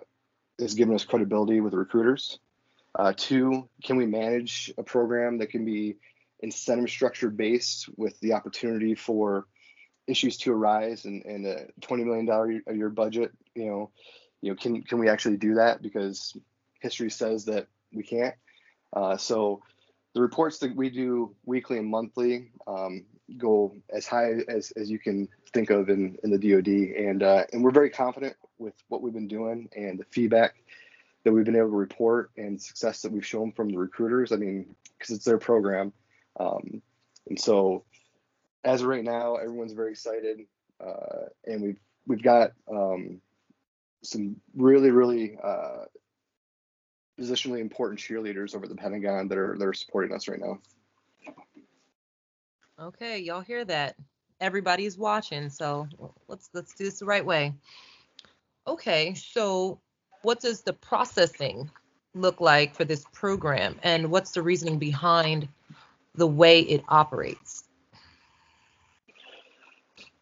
is 0.59 0.75
giving 0.75 0.93
us 0.93 1.05
credibility 1.05 1.59
with 1.59 1.73
recruiters. 1.73 2.37
Uh, 2.93 3.13
two, 3.17 3.67
can 3.83 3.95
we 3.97 4.05
manage 4.05 4.71
a 4.77 4.83
program 4.83 5.39
that 5.39 5.49
can 5.49 5.65
be 5.65 5.95
incentive 6.39 6.89
structure 6.89 7.29
based 7.29 7.89
with 7.97 8.19
the 8.19 8.33
opportunity 8.33 8.95
for 8.95 9.47
issues 10.07 10.37
to 10.37 10.53
arise 10.53 11.05
and, 11.05 11.25
and 11.25 11.45
a 11.45 11.65
$20 11.81 12.05
million 12.05 12.63
a 12.67 12.73
year 12.73 12.89
budget, 12.89 13.31
you 13.55 13.65
know, 13.65 13.91
you 14.41 14.51
know, 14.51 14.55
can, 14.55 14.81
can 14.83 14.99
we 14.99 15.09
actually 15.09 15.37
do 15.37 15.55
that? 15.55 15.81
Because 15.81 16.37
history 16.79 17.09
says 17.09 17.45
that 17.45 17.67
we 17.91 18.03
can't. 18.03 18.35
Uh, 18.93 19.17
so 19.17 19.61
the 20.13 20.21
reports 20.21 20.59
that 20.59 20.75
we 20.75 20.89
do 20.89 21.35
weekly 21.45 21.77
and 21.77 21.87
monthly 21.87 22.51
um, 22.65 23.05
go 23.37 23.75
as 23.89 24.07
high 24.07 24.31
as, 24.47 24.71
as 24.71 24.89
you 24.89 24.99
can 24.99 25.27
think 25.53 25.69
of 25.69 25.89
in, 25.89 26.17
in 26.23 26.31
the 26.31 26.37
DoD, 26.37 26.67
and 26.67 27.23
uh, 27.23 27.43
and 27.51 27.63
we're 27.63 27.71
very 27.71 27.89
confident 27.89 28.35
with 28.57 28.73
what 28.87 29.01
we've 29.01 29.13
been 29.13 29.27
doing 29.27 29.69
and 29.75 29.99
the 29.99 30.05
feedback 30.05 30.55
that 31.23 31.33
we've 31.33 31.45
been 31.45 31.55
able 31.55 31.69
to 31.69 31.75
report 31.75 32.31
and 32.37 32.61
success 32.61 33.01
that 33.01 33.11
we've 33.11 33.25
shown 33.25 33.51
from 33.51 33.69
the 33.69 33.77
recruiters. 33.77 34.31
I 34.31 34.37
mean, 34.37 34.75
because 34.97 35.15
it's 35.15 35.25
their 35.25 35.37
program, 35.37 35.91
um, 36.39 36.81
and 37.27 37.39
so 37.39 37.83
as 38.63 38.81
of 38.81 38.87
right 38.87 39.03
now, 39.03 39.35
everyone's 39.35 39.73
very 39.73 39.91
excited, 39.91 40.41
uh, 40.85 41.27
and 41.45 41.61
we've 41.61 41.79
we've 42.05 42.23
got 42.23 42.51
um, 42.69 43.21
some 44.03 44.35
really 44.55 44.91
really 44.91 45.37
uh, 45.43 45.85
positionally 47.19 47.59
important 47.59 47.99
cheerleaders 47.99 48.55
over 48.55 48.67
the 48.67 48.75
Pentagon 48.75 49.27
that 49.27 49.37
are 49.37 49.57
that 49.57 49.65
are 49.65 49.73
supporting 49.73 50.15
us 50.15 50.27
right 50.27 50.39
now. 50.39 50.59
Okay, 52.79 53.19
y'all 53.19 53.41
hear 53.41 53.65
that? 53.65 53.95
Everybody's 54.39 54.97
watching, 54.97 55.49
so 55.49 55.87
let's 56.27 56.49
let's 56.53 56.75
do 56.75 56.83
this 56.83 56.99
the 56.99 57.05
right 57.05 57.25
way. 57.25 57.53
Okay, 58.67 59.13
so 59.13 59.79
what 60.21 60.39
does 60.39 60.61
the 60.61 60.73
processing 60.73 61.71
look 62.13 62.41
like 62.41 62.75
for 62.75 62.85
this 62.85 63.05
program, 63.13 63.79
and 63.81 64.11
what's 64.11 64.31
the 64.31 64.41
reasoning 64.41 64.77
behind 64.77 65.47
the 66.17 66.27
way 66.27 66.59
it 66.61 66.83
operates? 66.89 67.63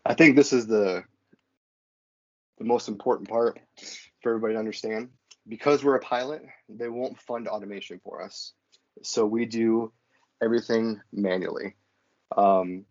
I 0.06 0.14
think 0.14 0.36
this 0.36 0.54
is 0.54 0.68
the 0.68 1.04
the 2.58 2.64
most 2.64 2.88
important 2.88 3.28
part 3.28 3.60
for 4.22 4.30
everybody 4.30 4.54
to 4.54 4.60
understand. 4.60 5.10
Because 5.48 5.84
we're 5.84 5.96
a 5.96 6.00
pilot, 6.00 6.44
they 6.70 6.90
won't 6.90 7.20
fund 7.20 7.48
automation 7.48 8.00
for 8.04 8.24
us. 8.24 8.54
So 9.04 9.26
we 9.26 9.46
do 9.46 9.92
everything 10.42 11.02
manually. 11.12 11.76
Um, 12.36 12.86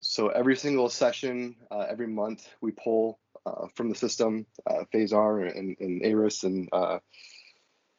so 0.00 0.28
every 0.28 0.56
single 0.56 0.90
session, 0.90 1.56
uh, 1.70 1.86
every 1.88 2.06
month, 2.06 2.46
we 2.60 2.72
pull 2.72 3.18
uh, 3.46 3.68
from 3.74 3.88
the 3.88 3.94
system, 3.94 4.46
uh, 4.66 4.84
Phasar 4.92 5.56
and, 5.56 5.76
and 5.80 6.02
ARIS 6.04 6.44
and 6.44 6.68
uh, 6.72 6.98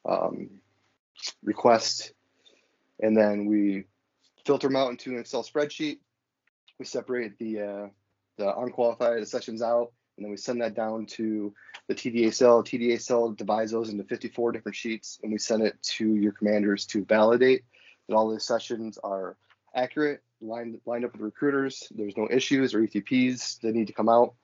um, 0.08 0.60
request, 1.42 2.12
and 3.00 3.16
then 3.16 3.46
we 3.46 3.84
filter 4.44 4.68
them 4.68 4.76
out 4.76 4.90
into 4.90 5.10
an 5.10 5.20
Excel 5.20 5.42
spreadsheet. 5.42 5.98
We 6.78 6.84
separate 6.84 7.38
the 7.38 7.60
uh, 7.60 7.86
the 8.36 8.56
unqualified 8.56 9.26
sessions 9.26 9.62
out, 9.62 9.92
and 10.16 10.24
then 10.24 10.30
we 10.30 10.36
send 10.36 10.62
that 10.62 10.74
down 10.74 11.06
to 11.06 11.52
the 11.88 11.94
TDA 11.94 12.32
cell. 12.32 12.62
TDA 12.62 13.00
cell 13.00 13.30
divides 13.30 13.72
those 13.72 13.90
into 13.90 14.04
54 14.04 14.52
different 14.52 14.76
sheets, 14.76 15.18
and 15.22 15.32
we 15.32 15.38
send 15.38 15.62
it 15.62 15.80
to 15.82 16.14
your 16.14 16.32
commanders 16.32 16.86
to 16.86 17.04
validate 17.04 17.64
that 18.08 18.14
all 18.14 18.28
the 18.28 18.40
sessions 18.40 18.98
are 19.02 19.36
accurate, 19.74 20.22
lined 20.40 20.80
lined 20.86 21.04
up 21.04 21.12
with 21.12 21.20
recruiters. 21.20 21.88
There's 21.94 22.16
no 22.16 22.28
issues 22.30 22.74
or 22.74 22.80
ETPs 22.80 23.60
that 23.60 23.74
need 23.74 23.88
to 23.88 23.92
come 23.92 24.08
out. 24.08 24.34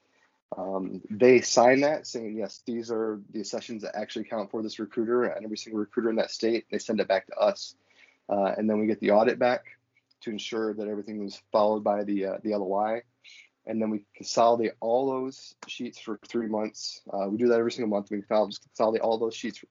Um, 0.57 1.01
they 1.11 1.41
sign 1.41 1.81
that 1.81 2.07
saying 2.07 2.37
yes, 2.37 2.63
these 2.67 2.91
are 2.91 3.21
the 3.33 3.43
sessions 3.43 3.83
that 3.83 3.97
actually 3.97 4.25
count 4.25 4.51
for 4.51 4.63
this 4.63 4.79
recruiter 4.79 5.25
and 5.25 5.45
every 5.45 5.57
single 5.57 5.81
recruiter 5.81 6.11
in 6.11 6.17
that 6.17 6.31
state. 6.31 6.67
They 6.71 6.79
send 6.79 7.01
it 7.01 7.09
back 7.09 7.27
to 7.27 7.37
us, 7.37 7.75
uh, 8.29 8.53
and 8.57 8.69
then 8.69 8.79
we 8.79 8.87
get 8.87 9.01
the 9.01 9.11
audit 9.11 9.39
back 9.39 9.65
to 10.23 10.31
ensure 10.31 10.75
that 10.75 10.89
everything 10.89 11.23
was 11.23 11.41
followed 11.53 11.85
by 11.85 12.05
the 12.05 12.27
uh, 12.27 12.39
the 12.43 12.55
LOI 12.55 13.03
and 13.67 13.81
then 13.81 13.91
we 13.91 14.05
consolidate 14.15 14.73
all 14.81 15.09
those 15.09 15.55
sheets 15.67 15.99
for 15.99 16.19
three 16.29 16.49
months. 16.49 17.01
Uh, 17.11 17.29
we 17.29 17.39
do 17.39 17.49
that 17.49 17.59
every 17.59 17.73
single 17.73 17.89
month. 17.89 18.11
We 18.11 18.23
consolidate 18.23 19.01
all 19.01 19.19
those 19.19 19.35
sheets 19.35 19.65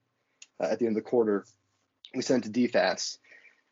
uh, 0.60 0.66
at 0.66 0.80
the 0.80 0.88
end 0.88 0.98
of 0.98 1.04
the 1.04 1.10
quarter. 1.10 1.46
We 2.16 2.22
send 2.22 2.44
to 2.44 2.50
DFAS. 2.50 3.18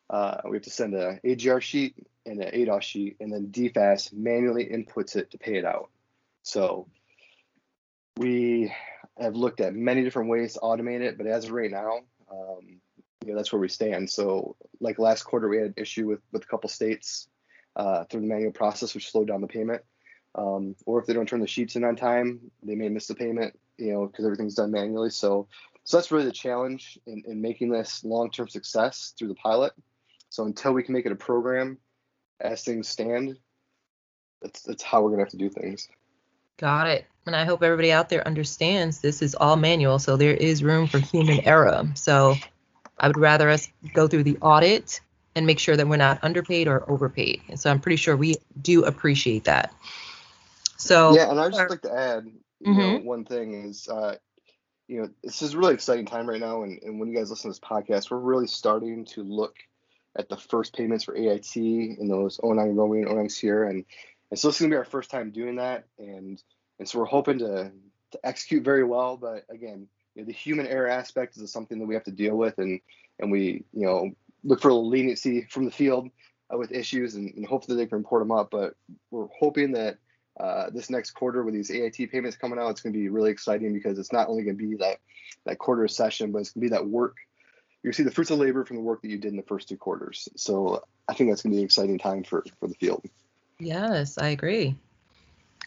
Uh, 0.08 0.38
we 0.48 0.56
have 0.56 0.64
to 0.64 0.70
send 0.70 0.94
a 0.94 1.18
AGR 1.24 1.60
sheet 1.60 1.94
and 2.26 2.40
an 2.40 2.52
ADOS 2.52 2.82
sheet, 2.82 3.16
and 3.20 3.32
then 3.32 3.48
DFAS 3.48 4.12
manually 4.12 4.66
inputs 4.66 5.16
it 5.16 5.30
to 5.32 5.38
pay 5.38 5.56
it 5.56 5.64
out. 5.64 5.90
So 6.42 6.86
we 8.16 8.72
have 9.18 9.34
looked 9.34 9.60
at 9.60 9.74
many 9.74 10.04
different 10.04 10.28
ways 10.28 10.54
to 10.54 10.60
automate 10.60 11.00
it, 11.00 11.18
but 11.18 11.26
as 11.26 11.46
of 11.46 11.52
right 11.52 11.70
now, 11.70 12.00
um, 12.30 12.80
you 13.24 13.32
know, 13.32 13.36
that's 13.36 13.52
where 13.52 13.60
we 13.60 13.68
stand. 13.68 14.10
So 14.10 14.56
like 14.80 14.98
last 14.98 15.22
quarter, 15.22 15.48
we 15.48 15.58
had 15.58 15.66
an 15.66 15.74
issue 15.76 16.06
with, 16.06 16.20
with 16.32 16.44
a 16.44 16.46
couple 16.46 16.68
states 16.68 17.28
uh, 17.76 18.04
through 18.04 18.22
the 18.22 18.26
manual 18.26 18.52
process, 18.52 18.94
which 18.94 19.10
slowed 19.10 19.28
down 19.28 19.40
the 19.40 19.46
payment. 19.46 19.82
Um, 20.34 20.76
or 20.86 20.98
if 20.98 21.06
they 21.06 21.12
don't 21.12 21.28
turn 21.28 21.40
the 21.40 21.46
sheets 21.46 21.76
in 21.76 21.84
on 21.84 21.96
time, 21.96 22.40
they 22.62 22.74
may 22.74 22.88
miss 22.88 23.06
the 23.06 23.14
payment, 23.14 23.58
you 23.76 23.92
know, 23.92 24.06
because 24.06 24.24
everything's 24.24 24.54
done 24.54 24.70
manually. 24.70 25.10
So, 25.10 25.48
so 25.84 25.96
that's 25.96 26.10
really 26.10 26.24
the 26.24 26.32
challenge 26.32 26.98
in, 27.06 27.22
in 27.26 27.42
making 27.42 27.70
this 27.70 28.02
long-term 28.02 28.48
success 28.48 29.14
through 29.18 29.28
the 29.28 29.34
pilot. 29.34 29.72
So 30.30 30.44
until 30.44 30.72
we 30.72 30.82
can 30.82 30.94
make 30.94 31.04
it 31.04 31.12
a 31.12 31.16
program, 31.16 31.78
as 32.40 32.64
things 32.64 32.88
stand, 32.88 33.38
that's 34.40 34.62
that's 34.62 34.82
how 34.82 35.02
we're 35.02 35.10
gonna 35.10 35.22
have 35.22 35.30
to 35.30 35.36
do 35.36 35.50
things. 35.50 35.88
Got 36.56 36.88
it. 36.88 37.06
And 37.26 37.36
I 37.36 37.44
hope 37.44 37.62
everybody 37.62 37.92
out 37.92 38.08
there 38.08 38.26
understands 38.26 39.00
this 39.00 39.22
is 39.22 39.34
all 39.34 39.56
manual, 39.56 39.98
so 39.98 40.16
there 40.16 40.34
is 40.34 40.64
room 40.64 40.86
for 40.86 40.98
human 40.98 41.40
error. 41.40 41.86
So 41.94 42.36
I 43.02 43.08
would 43.08 43.18
rather 43.18 43.50
us 43.50 43.68
go 43.92 44.06
through 44.06 44.22
the 44.22 44.38
audit 44.40 45.00
and 45.34 45.46
make 45.46 45.58
sure 45.58 45.76
that 45.76 45.88
we're 45.88 45.96
not 45.96 46.20
underpaid 46.22 46.68
or 46.68 46.88
overpaid. 46.90 47.42
And 47.48 47.58
so 47.58 47.70
I'm 47.70 47.80
pretty 47.80 47.96
sure 47.96 48.16
we 48.16 48.36
do 48.60 48.84
appreciate 48.84 49.44
that. 49.44 49.74
So 50.76 51.14
yeah, 51.14 51.30
and 51.30 51.38
I'd 51.38 51.52
just 51.52 51.70
like 51.70 51.82
to 51.82 51.92
add, 51.92 52.26
you 52.60 52.72
mm-hmm. 52.72 52.78
know, 52.78 52.98
one 52.98 53.24
thing 53.24 53.66
is, 53.66 53.88
uh, 53.88 54.16
you 54.88 55.00
know, 55.00 55.10
this 55.22 55.42
is 55.42 55.54
a 55.54 55.58
really 55.58 55.74
exciting 55.74 56.06
time 56.06 56.28
right 56.28 56.40
now, 56.40 56.62
and, 56.62 56.82
and 56.82 56.98
when 56.98 57.08
you 57.08 57.16
guys 57.16 57.30
listen 57.30 57.52
to 57.52 57.58
this 57.58 57.60
podcast, 57.60 58.10
we're 58.10 58.18
really 58.18 58.46
starting 58.46 59.04
to 59.06 59.22
look 59.22 59.56
at 60.16 60.28
the 60.28 60.36
first 60.36 60.76
payments 60.76 61.04
for 61.04 61.16
AIT 61.16 61.56
in 61.56 62.08
those 62.08 62.38
09 62.42 62.74
Romeo 62.74 63.08
and 63.08 63.16
09 63.16 63.28
Sierra, 63.28 63.70
and 63.70 63.84
and 64.30 64.38
so 64.38 64.48
this 64.48 64.56
is 64.56 64.62
gonna 64.62 64.70
be 64.70 64.76
our 64.76 64.84
first 64.84 65.10
time 65.10 65.30
doing 65.30 65.56
that, 65.56 65.84
and 65.98 66.42
and 66.78 66.88
so 66.88 66.98
we're 66.98 67.04
hoping 67.06 67.38
to 67.38 67.70
to 68.10 68.20
execute 68.24 68.64
very 68.64 68.84
well, 68.84 69.16
but 69.16 69.44
again, 69.48 69.88
you 70.14 70.22
know, 70.22 70.26
the 70.26 70.32
human 70.32 70.66
error 70.66 70.88
aspect 70.88 71.36
is 71.36 71.52
something 71.52 71.78
that 71.78 71.86
we 71.86 71.94
have 71.94 72.04
to 72.04 72.10
deal 72.10 72.36
with, 72.36 72.58
and 72.58 72.80
and 73.18 73.30
we 73.30 73.64
you 73.72 73.86
know 73.86 74.10
look 74.44 74.60
for 74.60 74.68
a 74.68 74.74
little 74.74 74.88
leniency 74.88 75.46
from 75.50 75.64
the 75.64 75.70
field 75.70 76.08
uh, 76.52 76.58
with 76.58 76.72
issues, 76.72 77.14
and, 77.14 77.32
and 77.34 77.46
hopefully 77.46 77.76
they 77.76 77.86
can 77.86 77.98
report 77.98 78.22
them 78.22 78.32
up, 78.32 78.50
but 78.50 78.74
we're 79.10 79.28
hoping 79.38 79.72
that 79.72 79.98
uh, 80.40 80.70
this 80.70 80.90
next 80.90 81.12
quarter 81.12 81.42
with 81.42 81.54
these 81.54 81.70
AIT 81.70 82.10
payments 82.10 82.36
coming 82.36 82.58
out, 82.58 82.70
it's 82.70 82.80
going 82.80 82.92
to 82.92 82.98
be 82.98 83.08
really 83.08 83.30
exciting 83.30 83.72
because 83.72 83.98
it's 83.98 84.12
not 84.12 84.28
only 84.28 84.42
going 84.42 84.56
to 84.56 84.68
be 84.68 84.76
that 84.76 84.98
that 85.44 85.58
quarter 85.58 85.86
session, 85.88 86.32
but 86.32 86.38
it's 86.40 86.50
going 86.50 86.62
to 86.62 86.70
be 86.70 86.74
that 86.74 86.86
work. 86.86 87.16
You're 87.82 87.92
see 87.92 88.04
the 88.04 88.12
fruits 88.12 88.30
of 88.30 88.38
labor 88.38 88.64
from 88.64 88.76
the 88.76 88.82
work 88.82 89.02
that 89.02 89.08
you 89.08 89.18
did 89.18 89.32
in 89.32 89.36
the 89.36 89.42
first 89.42 89.68
two 89.68 89.76
quarters. 89.76 90.28
So 90.36 90.84
I 91.08 91.14
think 91.14 91.30
that's 91.30 91.42
going 91.42 91.52
to 91.52 91.56
be 91.56 91.62
an 91.62 91.64
exciting 91.64 91.98
time 91.98 92.22
for 92.22 92.44
for 92.60 92.68
the 92.68 92.74
field. 92.74 93.04
Yes, 93.58 94.18
I 94.18 94.28
agree. 94.28 94.76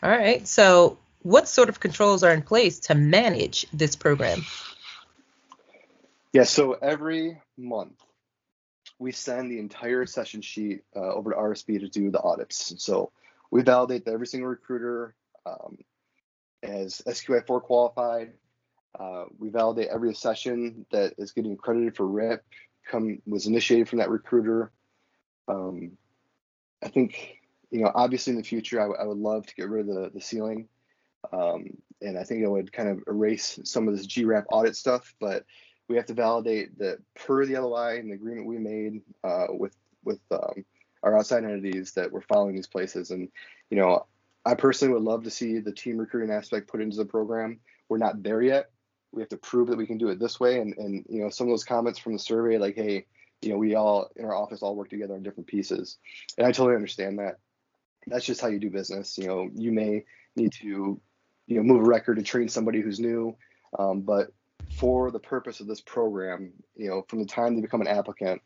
All 0.02 0.10
right. 0.10 0.48
So 0.48 0.98
what 1.26 1.48
sort 1.48 1.70
of 1.70 1.80
controls 1.80 2.24
are 2.24 2.32
in 2.32 2.44
place 2.44 2.80
to 2.82 2.94
manage 2.94 3.66
this 3.74 3.96
program? 3.96 4.46
Yeah. 6.32 6.44
So 6.44 6.74
every 6.74 7.42
month 7.58 8.00
we 9.00 9.12
send 9.12 9.50
the 9.50 9.58
entire 9.58 10.06
session 10.06 10.42
sheet 10.42 10.84
uh, 10.96 11.00
over 11.00 11.32
to 11.32 11.36
RSB 11.36 11.80
to 11.80 11.90
do 11.90 12.12
the 12.12 12.22
audits. 12.22 12.76
So 12.78 13.12
we 13.50 13.64
validate 13.64 14.06
that 14.06 14.14
every 14.14 14.28
single 14.28 14.50
recruiter 14.50 15.16
um, 15.48 15.80
as 16.62 17.02
SQI4 17.08 17.64
qualified. 17.64 18.34
Uh, 18.98 19.26
we 19.40 19.50
validate 19.50 19.88
every 19.88 20.14
session 20.14 20.86
that 20.92 21.16
is 21.18 21.32
getting 21.32 21.54
accredited 21.54 21.96
for 21.96 22.06
RIP 22.06 22.46
come 22.88 23.20
was 23.26 23.48
initiated 23.48 23.90
from 23.90 23.98
that 23.98 24.12
recruiter. 24.12 24.72
Um, 25.48 25.98
I 26.84 26.90
think 26.90 27.40
you 27.72 27.82
know 27.82 27.92
obviously 27.96 28.32
in 28.32 28.38
the 28.38 28.44
future 28.44 28.80
I, 28.80 28.84
w- 28.84 29.02
I 29.02 29.06
would 29.06 29.18
love 29.18 29.48
to 29.48 29.56
get 29.56 29.70
rid 29.70 29.90
of 29.90 29.96
the 29.96 30.12
the 30.14 30.22
ceiling, 30.22 30.68
um, 31.32 31.66
and 32.02 32.18
I 32.18 32.24
think 32.24 32.42
it 32.42 32.50
would 32.50 32.72
kind 32.72 32.90
of 32.90 33.04
erase 33.08 33.60
some 33.64 33.88
of 33.88 33.98
this 33.98 34.08
GRAP 34.08 34.46
audit 34.50 34.76
stuff. 34.76 35.14
But 35.20 35.46
we 35.88 35.96
have 35.96 36.06
to 36.08 36.14
validate 36.14 36.78
that 36.80 37.00
per 37.16 37.46
the 37.46 37.58
LOI 37.58 38.00
and 38.00 38.10
the 38.10 38.16
agreement 38.16 38.48
we 38.48 38.58
made 38.58 39.02
uh, 39.24 39.48
with 39.50 39.76
with 40.04 40.20
um, 40.32 40.66
our 41.06 41.18
outside 41.18 41.44
entities 41.44 41.92
that 41.94 42.12
we're 42.12 42.22
following 42.22 42.56
these 42.56 42.68
places. 42.68 43.12
And, 43.12 43.30
you 43.70 43.78
know, 43.78 44.06
I 44.44 44.56
personally 44.56 44.94
would 44.94 45.04
love 45.04 45.24
to 45.24 45.32
see 45.32 45.60
the 45.60 45.72
team 45.72 45.98
recruiting 45.98 46.32
aspect 46.32 46.68
put 46.68 46.82
into 46.82 46.98
the 46.98 47.06
program. 47.06 47.60
We're 47.90 48.00
not 48.00 48.24
there 48.24 48.42
yet. 48.42 48.72
We 49.12 49.22
have 49.22 49.30
to 49.30 49.38
prove 49.38 49.70
that 49.70 49.78
we 49.78 49.88
can 49.88 49.98
do 49.98 50.10
it 50.10 50.20
this 50.20 50.40
way. 50.40 50.60
And, 50.60 50.76
and 50.78 51.06
you 51.08 51.22
know, 51.22 51.30
some 51.30 51.48
of 51.48 51.52
those 51.52 51.64
comments 51.64 52.00
from 52.00 52.14
the 52.14 52.20
survey, 52.20 52.58
like, 52.58 52.76
hey, 52.76 53.06
you 53.42 53.50
know, 53.50 53.58
we 53.58 53.76
all 53.76 54.10
in 54.16 54.26
our 54.26 54.36
office 54.36 54.62
all 54.62 54.76
work 54.76 54.90
together 54.90 55.14
on 55.14 55.24
different 55.24 55.48
pieces. 55.48 55.98
And 56.38 56.46
I 56.46 56.52
totally 56.52 56.76
understand 56.76 57.20
that. 57.20 57.38
That's 58.08 58.26
just 58.26 58.42
how 58.42 58.48
you 58.48 58.60
do 58.60 58.70
business. 58.70 59.18
You 59.18 59.28
know, 59.28 59.50
you 59.54 59.72
may 59.72 60.06
need 60.36 60.54
to, 60.54 61.00
you 61.48 61.58
know, 61.58 61.64
move 61.64 61.82
a 61.82 61.86
record 61.86 62.18
to 62.18 62.24
train 62.24 62.50
somebody 62.50 62.82
who's 62.82 63.00
new. 63.00 63.36
Um, 63.78 64.02
but 64.02 64.32
for 64.78 65.12
the 65.12 65.20
purpose 65.20 65.60
of 65.60 65.68
this 65.68 65.82
program, 65.82 66.52
you 66.76 66.90
know, 66.90 67.06
from 67.08 67.20
the 67.20 67.26
time 67.26 67.56
they 67.56 67.62
become 67.62 67.82
an 67.82 67.88
applicant, 67.88 68.42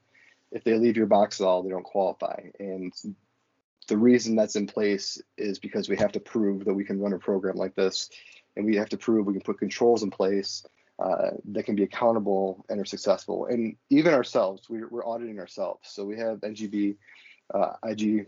if 0.51 0.63
they 0.63 0.75
leave 0.75 0.97
your 0.97 1.05
box 1.05 1.39
at 1.39 1.45
all, 1.45 1.63
they 1.63 1.69
don't 1.69 1.83
qualify. 1.83 2.41
And 2.59 2.93
the 3.88 3.97
reason 3.97 4.35
that's 4.35 4.55
in 4.55 4.67
place 4.67 5.21
is 5.38 5.59
because 5.59 5.89
we 5.89 5.97
have 5.97 6.12
to 6.13 6.19
prove 6.19 6.65
that 6.65 6.73
we 6.73 6.83
can 6.83 6.99
run 6.99 7.13
a 7.13 7.19
program 7.19 7.55
like 7.55 7.75
this, 7.75 8.09
and 8.55 8.65
we 8.65 8.75
have 8.75 8.89
to 8.89 8.97
prove 8.97 9.25
we 9.25 9.33
can 9.33 9.41
put 9.41 9.59
controls 9.59 10.03
in 10.03 10.09
place 10.09 10.65
uh, 10.99 11.31
that 11.45 11.63
can 11.63 11.75
be 11.75 11.83
accountable 11.83 12.65
and 12.69 12.79
are 12.79 12.85
successful. 12.85 13.45
And 13.45 13.75
even 13.89 14.13
ourselves, 14.13 14.69
we're, 14.69 14.88
we're 14.89 15.05
auditing 15.05 15.39
ourselves. 15.39 15.89
So 15.89 16.03
we 16.05 16.17
have 16.17 16.39
NGB, 16.39 16.97
uh, 17.53 17.73
IG 17.83 18.27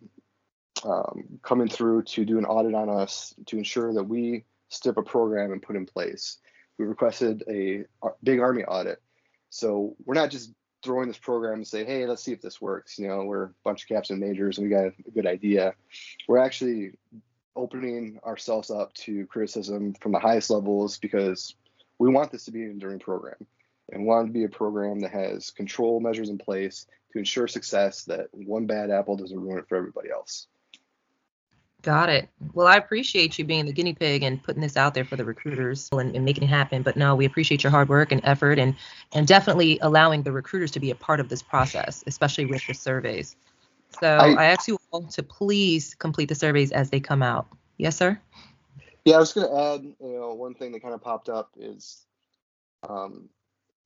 um, 0.86 1.40
coming 1.44 1.68
through 1.68 2.04
to 2.04 2.26
do 2.26 2.38
an 2.38 2.46
audit 2.46 2.74
on 2.74 2.90
us 2.90 3.36
to 3.48 3.58
ensure 3.58 3.94
that 3.94 4.04
we 4.04 4.46
step 4.72 4.98
a 4.98 5.04
program 5.04 5.52
and 5.52 5.62
put 5.62 5.76
in 5.76 5.86
place. 5.86 6.40
We 6.78 6.86
requested 6.86 7.44
a 7.48 7.84
big 8.24 8.40
Army 8.40 8.64
audit. 8.64 9.00
So 9.50 9.96
we're 10.06 10.16
not 10.16 10.32
just 10.32 10.54
throwing 10.84 11.08
this 11.08 11.18
program 11.18 11.56
and 11.56 11.68
say, 11.68 11.86
hey, 11.86 12.06
let's 12.08 12.24
see 12.24 12.32
if 12.32 12.42
this 12.42 12.60
works. 12.60 12.98
You 12.98 13.08
know, 13.08 13.24
we're 13.24 13.44
a 13.44 13.54
bunch 13.64 13.84
of 13.84 13.90
caps 13.90 14.10
and 14.10 14.20
majors 14.20 14.58
and 14.58 14.68
we 14.68 14.74
got 14.74 14.86
a 14.86 15.12
good 15.14 15.28
idea. 15.28 15.76
We're 16.28 16.40
actually 16.40 16.92
opening 17.56 18.20
ourselves 18.26 18.72
up 18.72 18.94
to 18.94 19.28
criticism 19.28 19.94
from 20.02 20.14
the 20.14 20.20
highest 20.20 20.50
levels 20.50 20.98
because 20.98 21.54
we 22.00 22.10
want 22.10 22.32
this 22.32 22.46
to 22.46 22.52
be 22.52 22.64
an 22.64 22.72
enduring 22.72 23.00
program 23.00 23.36
and 23.92 24.06
want 24.06 24.28
to 24.28 24.34
be 24.34 24.46
a 24.46 24.50
program 24.50 25.02
that 25.02 25.12
has 25.12 25.52
control 25.52 26.00
measures 26.00 26.30
in 26.30 26.38
place 26.38 26.88
to 27.12 27.20
ensure 27.20 27.48
success 27.48 28.06
that 28.06 28.28
one 28.32 28.66
bad 28.66 28.90
apple 28.90 29.18
doesn't 29.18 29.40
ruin 29.40 29.60
it 29.60 29.68
for 29.68 29.76
everybody 29.76 30.10
else. 30.10 30.48
Got 31.82 32.10
it. 32.10 32.30
Well, 32.54 32.68
I 32.68 32.76
appreciate 32.78 33.40
you 33.40 33.46
being 33.46 33.66
the 33.66 33.72
guinea 33.72 33.94
pig 33.94 34.22
and 34.22 34.42
putting 34.42 34.62
this 34.62 34.78
out 34.78 34.94
there 34.94 35.04
for 35.04 35.16
the 35.16 35.26
recruiters 35.26 35.90
and, 35.92 36.16
and, 36.16 36.24
making 36.24 36.44
it 36.44 36.48
happen. 36.48 36.84
But 36.84 36.96
no, 36.96 37.16
we 37.16 37.26
appreciate 37.26 37.64
your 37.64 37.72
hard 37.72 37.90
work 37.90 38.12
and 38.12 38.22
effort 38.24 38.60
and 38.60 38.76
and 39.14 39.28
definitely 39.28 39.80
allowing 39.82 40.22
the 40.22 40.32
recruiters 40.32 40.70
to 40.72 40.80
be 40.80 40.92
a 40.92 40.96
part 40.96 41.20
of 41.20 41.30
this 41.30 41.42
process, 41.42 42.04
especially 42.06 42.46
with 42.46 42.66
the 42.68 42.74
surveys. 42.74 43.36
So 44.00 44.08
I, 44.08 44.34
I 44.34 44.46
ask 44.46 44.68
you 44.68 44.78
all 44.92 45.04
to 45.04 45.24
please 45.24 45.96
complete 45.96 46.30
the 46.30 46.36
surveys 46.36 46.72
as 46.72 46.92
they 46.92 47.00
come 47.00 47.24
out. 47.24 47.48
Yes, 47.78 47.98
sir. 47.98 48.20
Yeah, 49.04 49.16
I 49.16 49.20
was 49.20 49.34
going 49.34 49.48
to 49.48 49.60
add, 49.60 49.82
you 49.84 50.20
know, 50.20 50.34
one 50.34 50.54
thing 50.54 50.72
that 50.74 50.84
kind 50.84 50.94
of 50.94 51.02
popped 51.02 51.30
up 51.30 51.50
is, 51.60 52.06
um, 52.88 53.28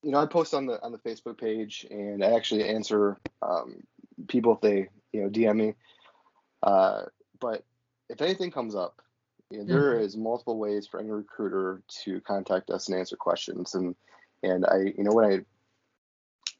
you 0.04 0.12
know, 0.12 0.20
I 0.20 0.26
post 0.26 0.54
on 0.54 0.66
the 0.66 0.84
on 0.84 0.92
the 0.92 0.98
Facebook 0.98 1.38
page 1.38 1.88
and 1.90 2.24
I 2.24 2.36
actually 2.36 2.68
answer 2.68 3.18
um, 3.42 3.84
people 4.28 4.54
if 4.54 4.62
they, 4.62 4.90
you 5.14 5.24
know, 5.24 5.30
DM 5.30 5.56
me. 5.56 5.74
Uh, 6.62 7.04
but 7.40 7.64
if 8.10 8.22
anything 8.22 8.52
comes 8.52 8.76
up, 8.76 9.02
you 9.50 9.60
know, 9.60 9.65
there 9.65 9.96
mm-hmm. 9.96 10.04
is 10.04 10.18
multiple 10.18 10.58
ways 10.58 10.88
for 10.88 11.00
any 11.00 11.10
recruiter 11.10 11.82
to 12.04 12.20
contact 12.22 12.70
us 12.70 12.88
and 12.88 12.98
answer 12.98 13.15
questions. 13.15 13.76
And 13.76 13.96
and 14.44 14.65
I, 14.65 14.94
you 14.98 15.04
know, 15.04 15.12
when 15.12 15.26
I 15.26 15.39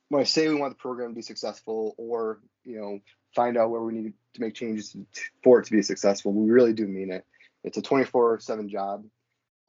when 0.10 0.22
I 0.22 0.26
say 0.26 0.48
we 0.48 0.56
want 0.56 0.72
the 0.72 0.82
program 0.82 1.10
to 1.10 1.16
be 1.16 1.22
successful, 1.22 1.96
or 1.98 2.40
you 2.64 2.80
know, 2.80 3.00
find 3.36 3.58
out 3.58 3.72
where 3.72 3.82
we 3.82 3.94
need 3.94 4.14
to 4.36 4.42
make 4.42 4.54
changes 4.54 4.96
for 5.44 5.60
it 5.60 5.66
to 5.66 5.72
be 5.72 5.82
successful, 5.82 6.32
we 6.32 6.52
really 6.52 6.74
do 6.74 6.88
mean 6.88 7.12
it. 7.12 7.26
It's 7.64 7.78
a 7.78 7.82
24/7 7.82 8.70
job 8.70 9.06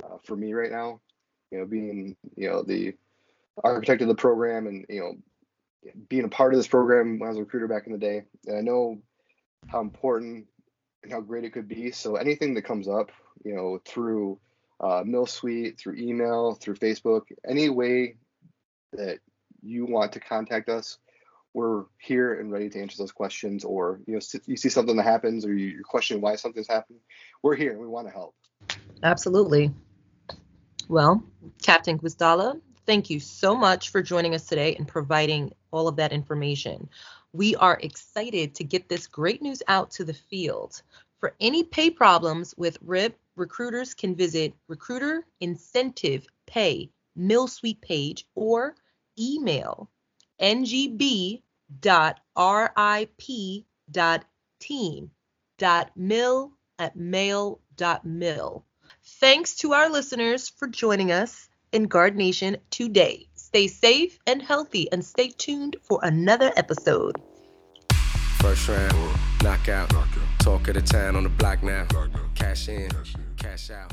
uh, 0.05 0.19
for 0.25 0.37
me 0.37 0.53
right 0.53 0.71
now. 0.71 1.01
You 1.51 1.59
know, 1.59 1.67
being 1.67 2.17
you 2.37 2.51
know 2.51 2.63
the 2.63 2.95
architect 3.65 4.03
of 4.03 4.09
the 4.09 4.15
program 4.15 4.67
and 4.67 4.85
you 4.89 5.01
know 5.01 5.93
being 6.09 6.25
a 6.25 6.29
part 6.29 6.53
of 6.53 6.59
this 6.59 6.67
program 6.67 7.19
when 7.19 7.29
I 7.29 7.31
was 7.31 7.39
a 7.39 7.43
recruiter 7.43 7.69
back 7.69 7.87
in 7.87 7.93
the 7.93 7.99
day. 7.99 8.25
And 8.47 8.59
I 8.59 8.61
know 8.61 8.99
how 9.69 9.81
important 9.81 10.47
and 11.07 11.13
how 11.13 11.21
great 11.21 11.45
it 11.45 11.53
could 11.53 11.69
be. 11.69 11.93
So 11.93 12.17
anything 12.17 12.55
that 12.55 12.63
comes 12.63 12.89
up, 12.89 13.11
you 13.45 13.55
know, 13.55 13.81
through 13.85 14.39
uh, 14.81 15.03
Milsuite, 15.05 15.79
through 15.79 15.97
email, 15.97 16.55
through 16.55 16.75
Facebook, 16.75 17.23
any 17.49 17.69
way 17.69 18.17
that 18.93 19.21
you 19.63 19.87
want 19.87 20.13
to 20.13 20.21
contact 20.21 20.69
us, 20.69 20.99
we're 21.55 21.85
here 21.99 22.39
and 22.41 22.53
ready 22.53 22.69
to 22.69 22.81
answer 22.81 22.97
those 22.99 23.13
questions. 23.13 23.65
Or 23.65 24.01
you 24.07 24.15
know, 24.15 24.21
you 24.47 24.57
see 24.57 24.69
something 24.69 24.97
that 24.97 25.05
happens, 25.05 25.47
or 25.47 25.55
you're 25.55 25.83
questioning 25.85 26.21
why 26.21 26.37
something's 26.37 26.69
happening, 26.69 27.01
we're 27.43 27.57
here 27.57 27.71
and 27.71 27.81
we 27.81 27.87
want 27.87 28.09
to 28.09 28.13
help. 28.13 28.35
Absolutely. 29.03 29.71
Well, 30.89 31.23
Captain 31.63 31.99
Gwisdala, 31.99 32.61
thank 32.85 33.11
you 33.11 33.21
so 33.21 33.57
much 33.57 33.91
for 33.91 34.03
joining 34.03 34.35
us 34.35 34.47
today 34.47 34.75
and 34.77 34.87
providing 34.87 35.53
all 35.71 35.89
of 35.89 35.97
that 35.97 36.13
information. 36.13 36.89
We 37.37 37.55
are 37.57 37.79
excited 37.83 38.55
to 38.55 38.65
get 38.65 38.89
this 38.89 39.07
great 39.07 39.43
news 39.43 39.63
out 39.69 39.91
to 39.93 40.05
the 40.05 40.15
field. 40.15 40.81
For 41.19 41.35
any 41.39 41.65
pay 41.65 41.91
problems 41.91 42.55
with 42.57 42.79
RIP, 42.81 43.19
recruiters 43.35 43.93
can 43.93 44.15
visit 44.15 44.55
Recruiter 44.69 45.27
Incentive 45.41 46.27
Pay 46.47 46.89
Milsuite 47.15 47.83
page 47.83 48.27
or 48.35 48.75
email 49.19 49.91
ngb.rip.team.mil 50.41 51.43
at 56.79 56.97
mail.mil. 56.97 58.65
Thanks 59.05 59.55
to 59.57 59.73
our 59.75 59.91
listeners 59.91 60.49
for 60.49 60.69
joining 60.69 61.13
us 61.13 61.51
in 61.73 61.83
Guard 61.85 62.17
Nation 62.17 62.57
today. 62.71 63.29
Stay 63.35 63.69
safe 63.69 64.19
and 64.27 64.41
healthy 64.41 64.91
and 64.91 65.05
stay 65.05 65.29
tuned 65.29 65.77
for 65.83 66.01
another 66.03 66.51
episode. 66.57 67.21
First 68.39 68.69
round, 68.69 68.93
knockout. 69.43 69.91
Talk 70.39 70.69
of 70.69 70.75
the 70.75 70.81
town 70.83 71.17
on 71.17 71.25
the 71.25 71.29
block 71.29 71.63
now. 71.63 71.87
Cash 72.35 72.69
in, 72.69 72.91
cash 73.37 73.71
out. 73.71 73.93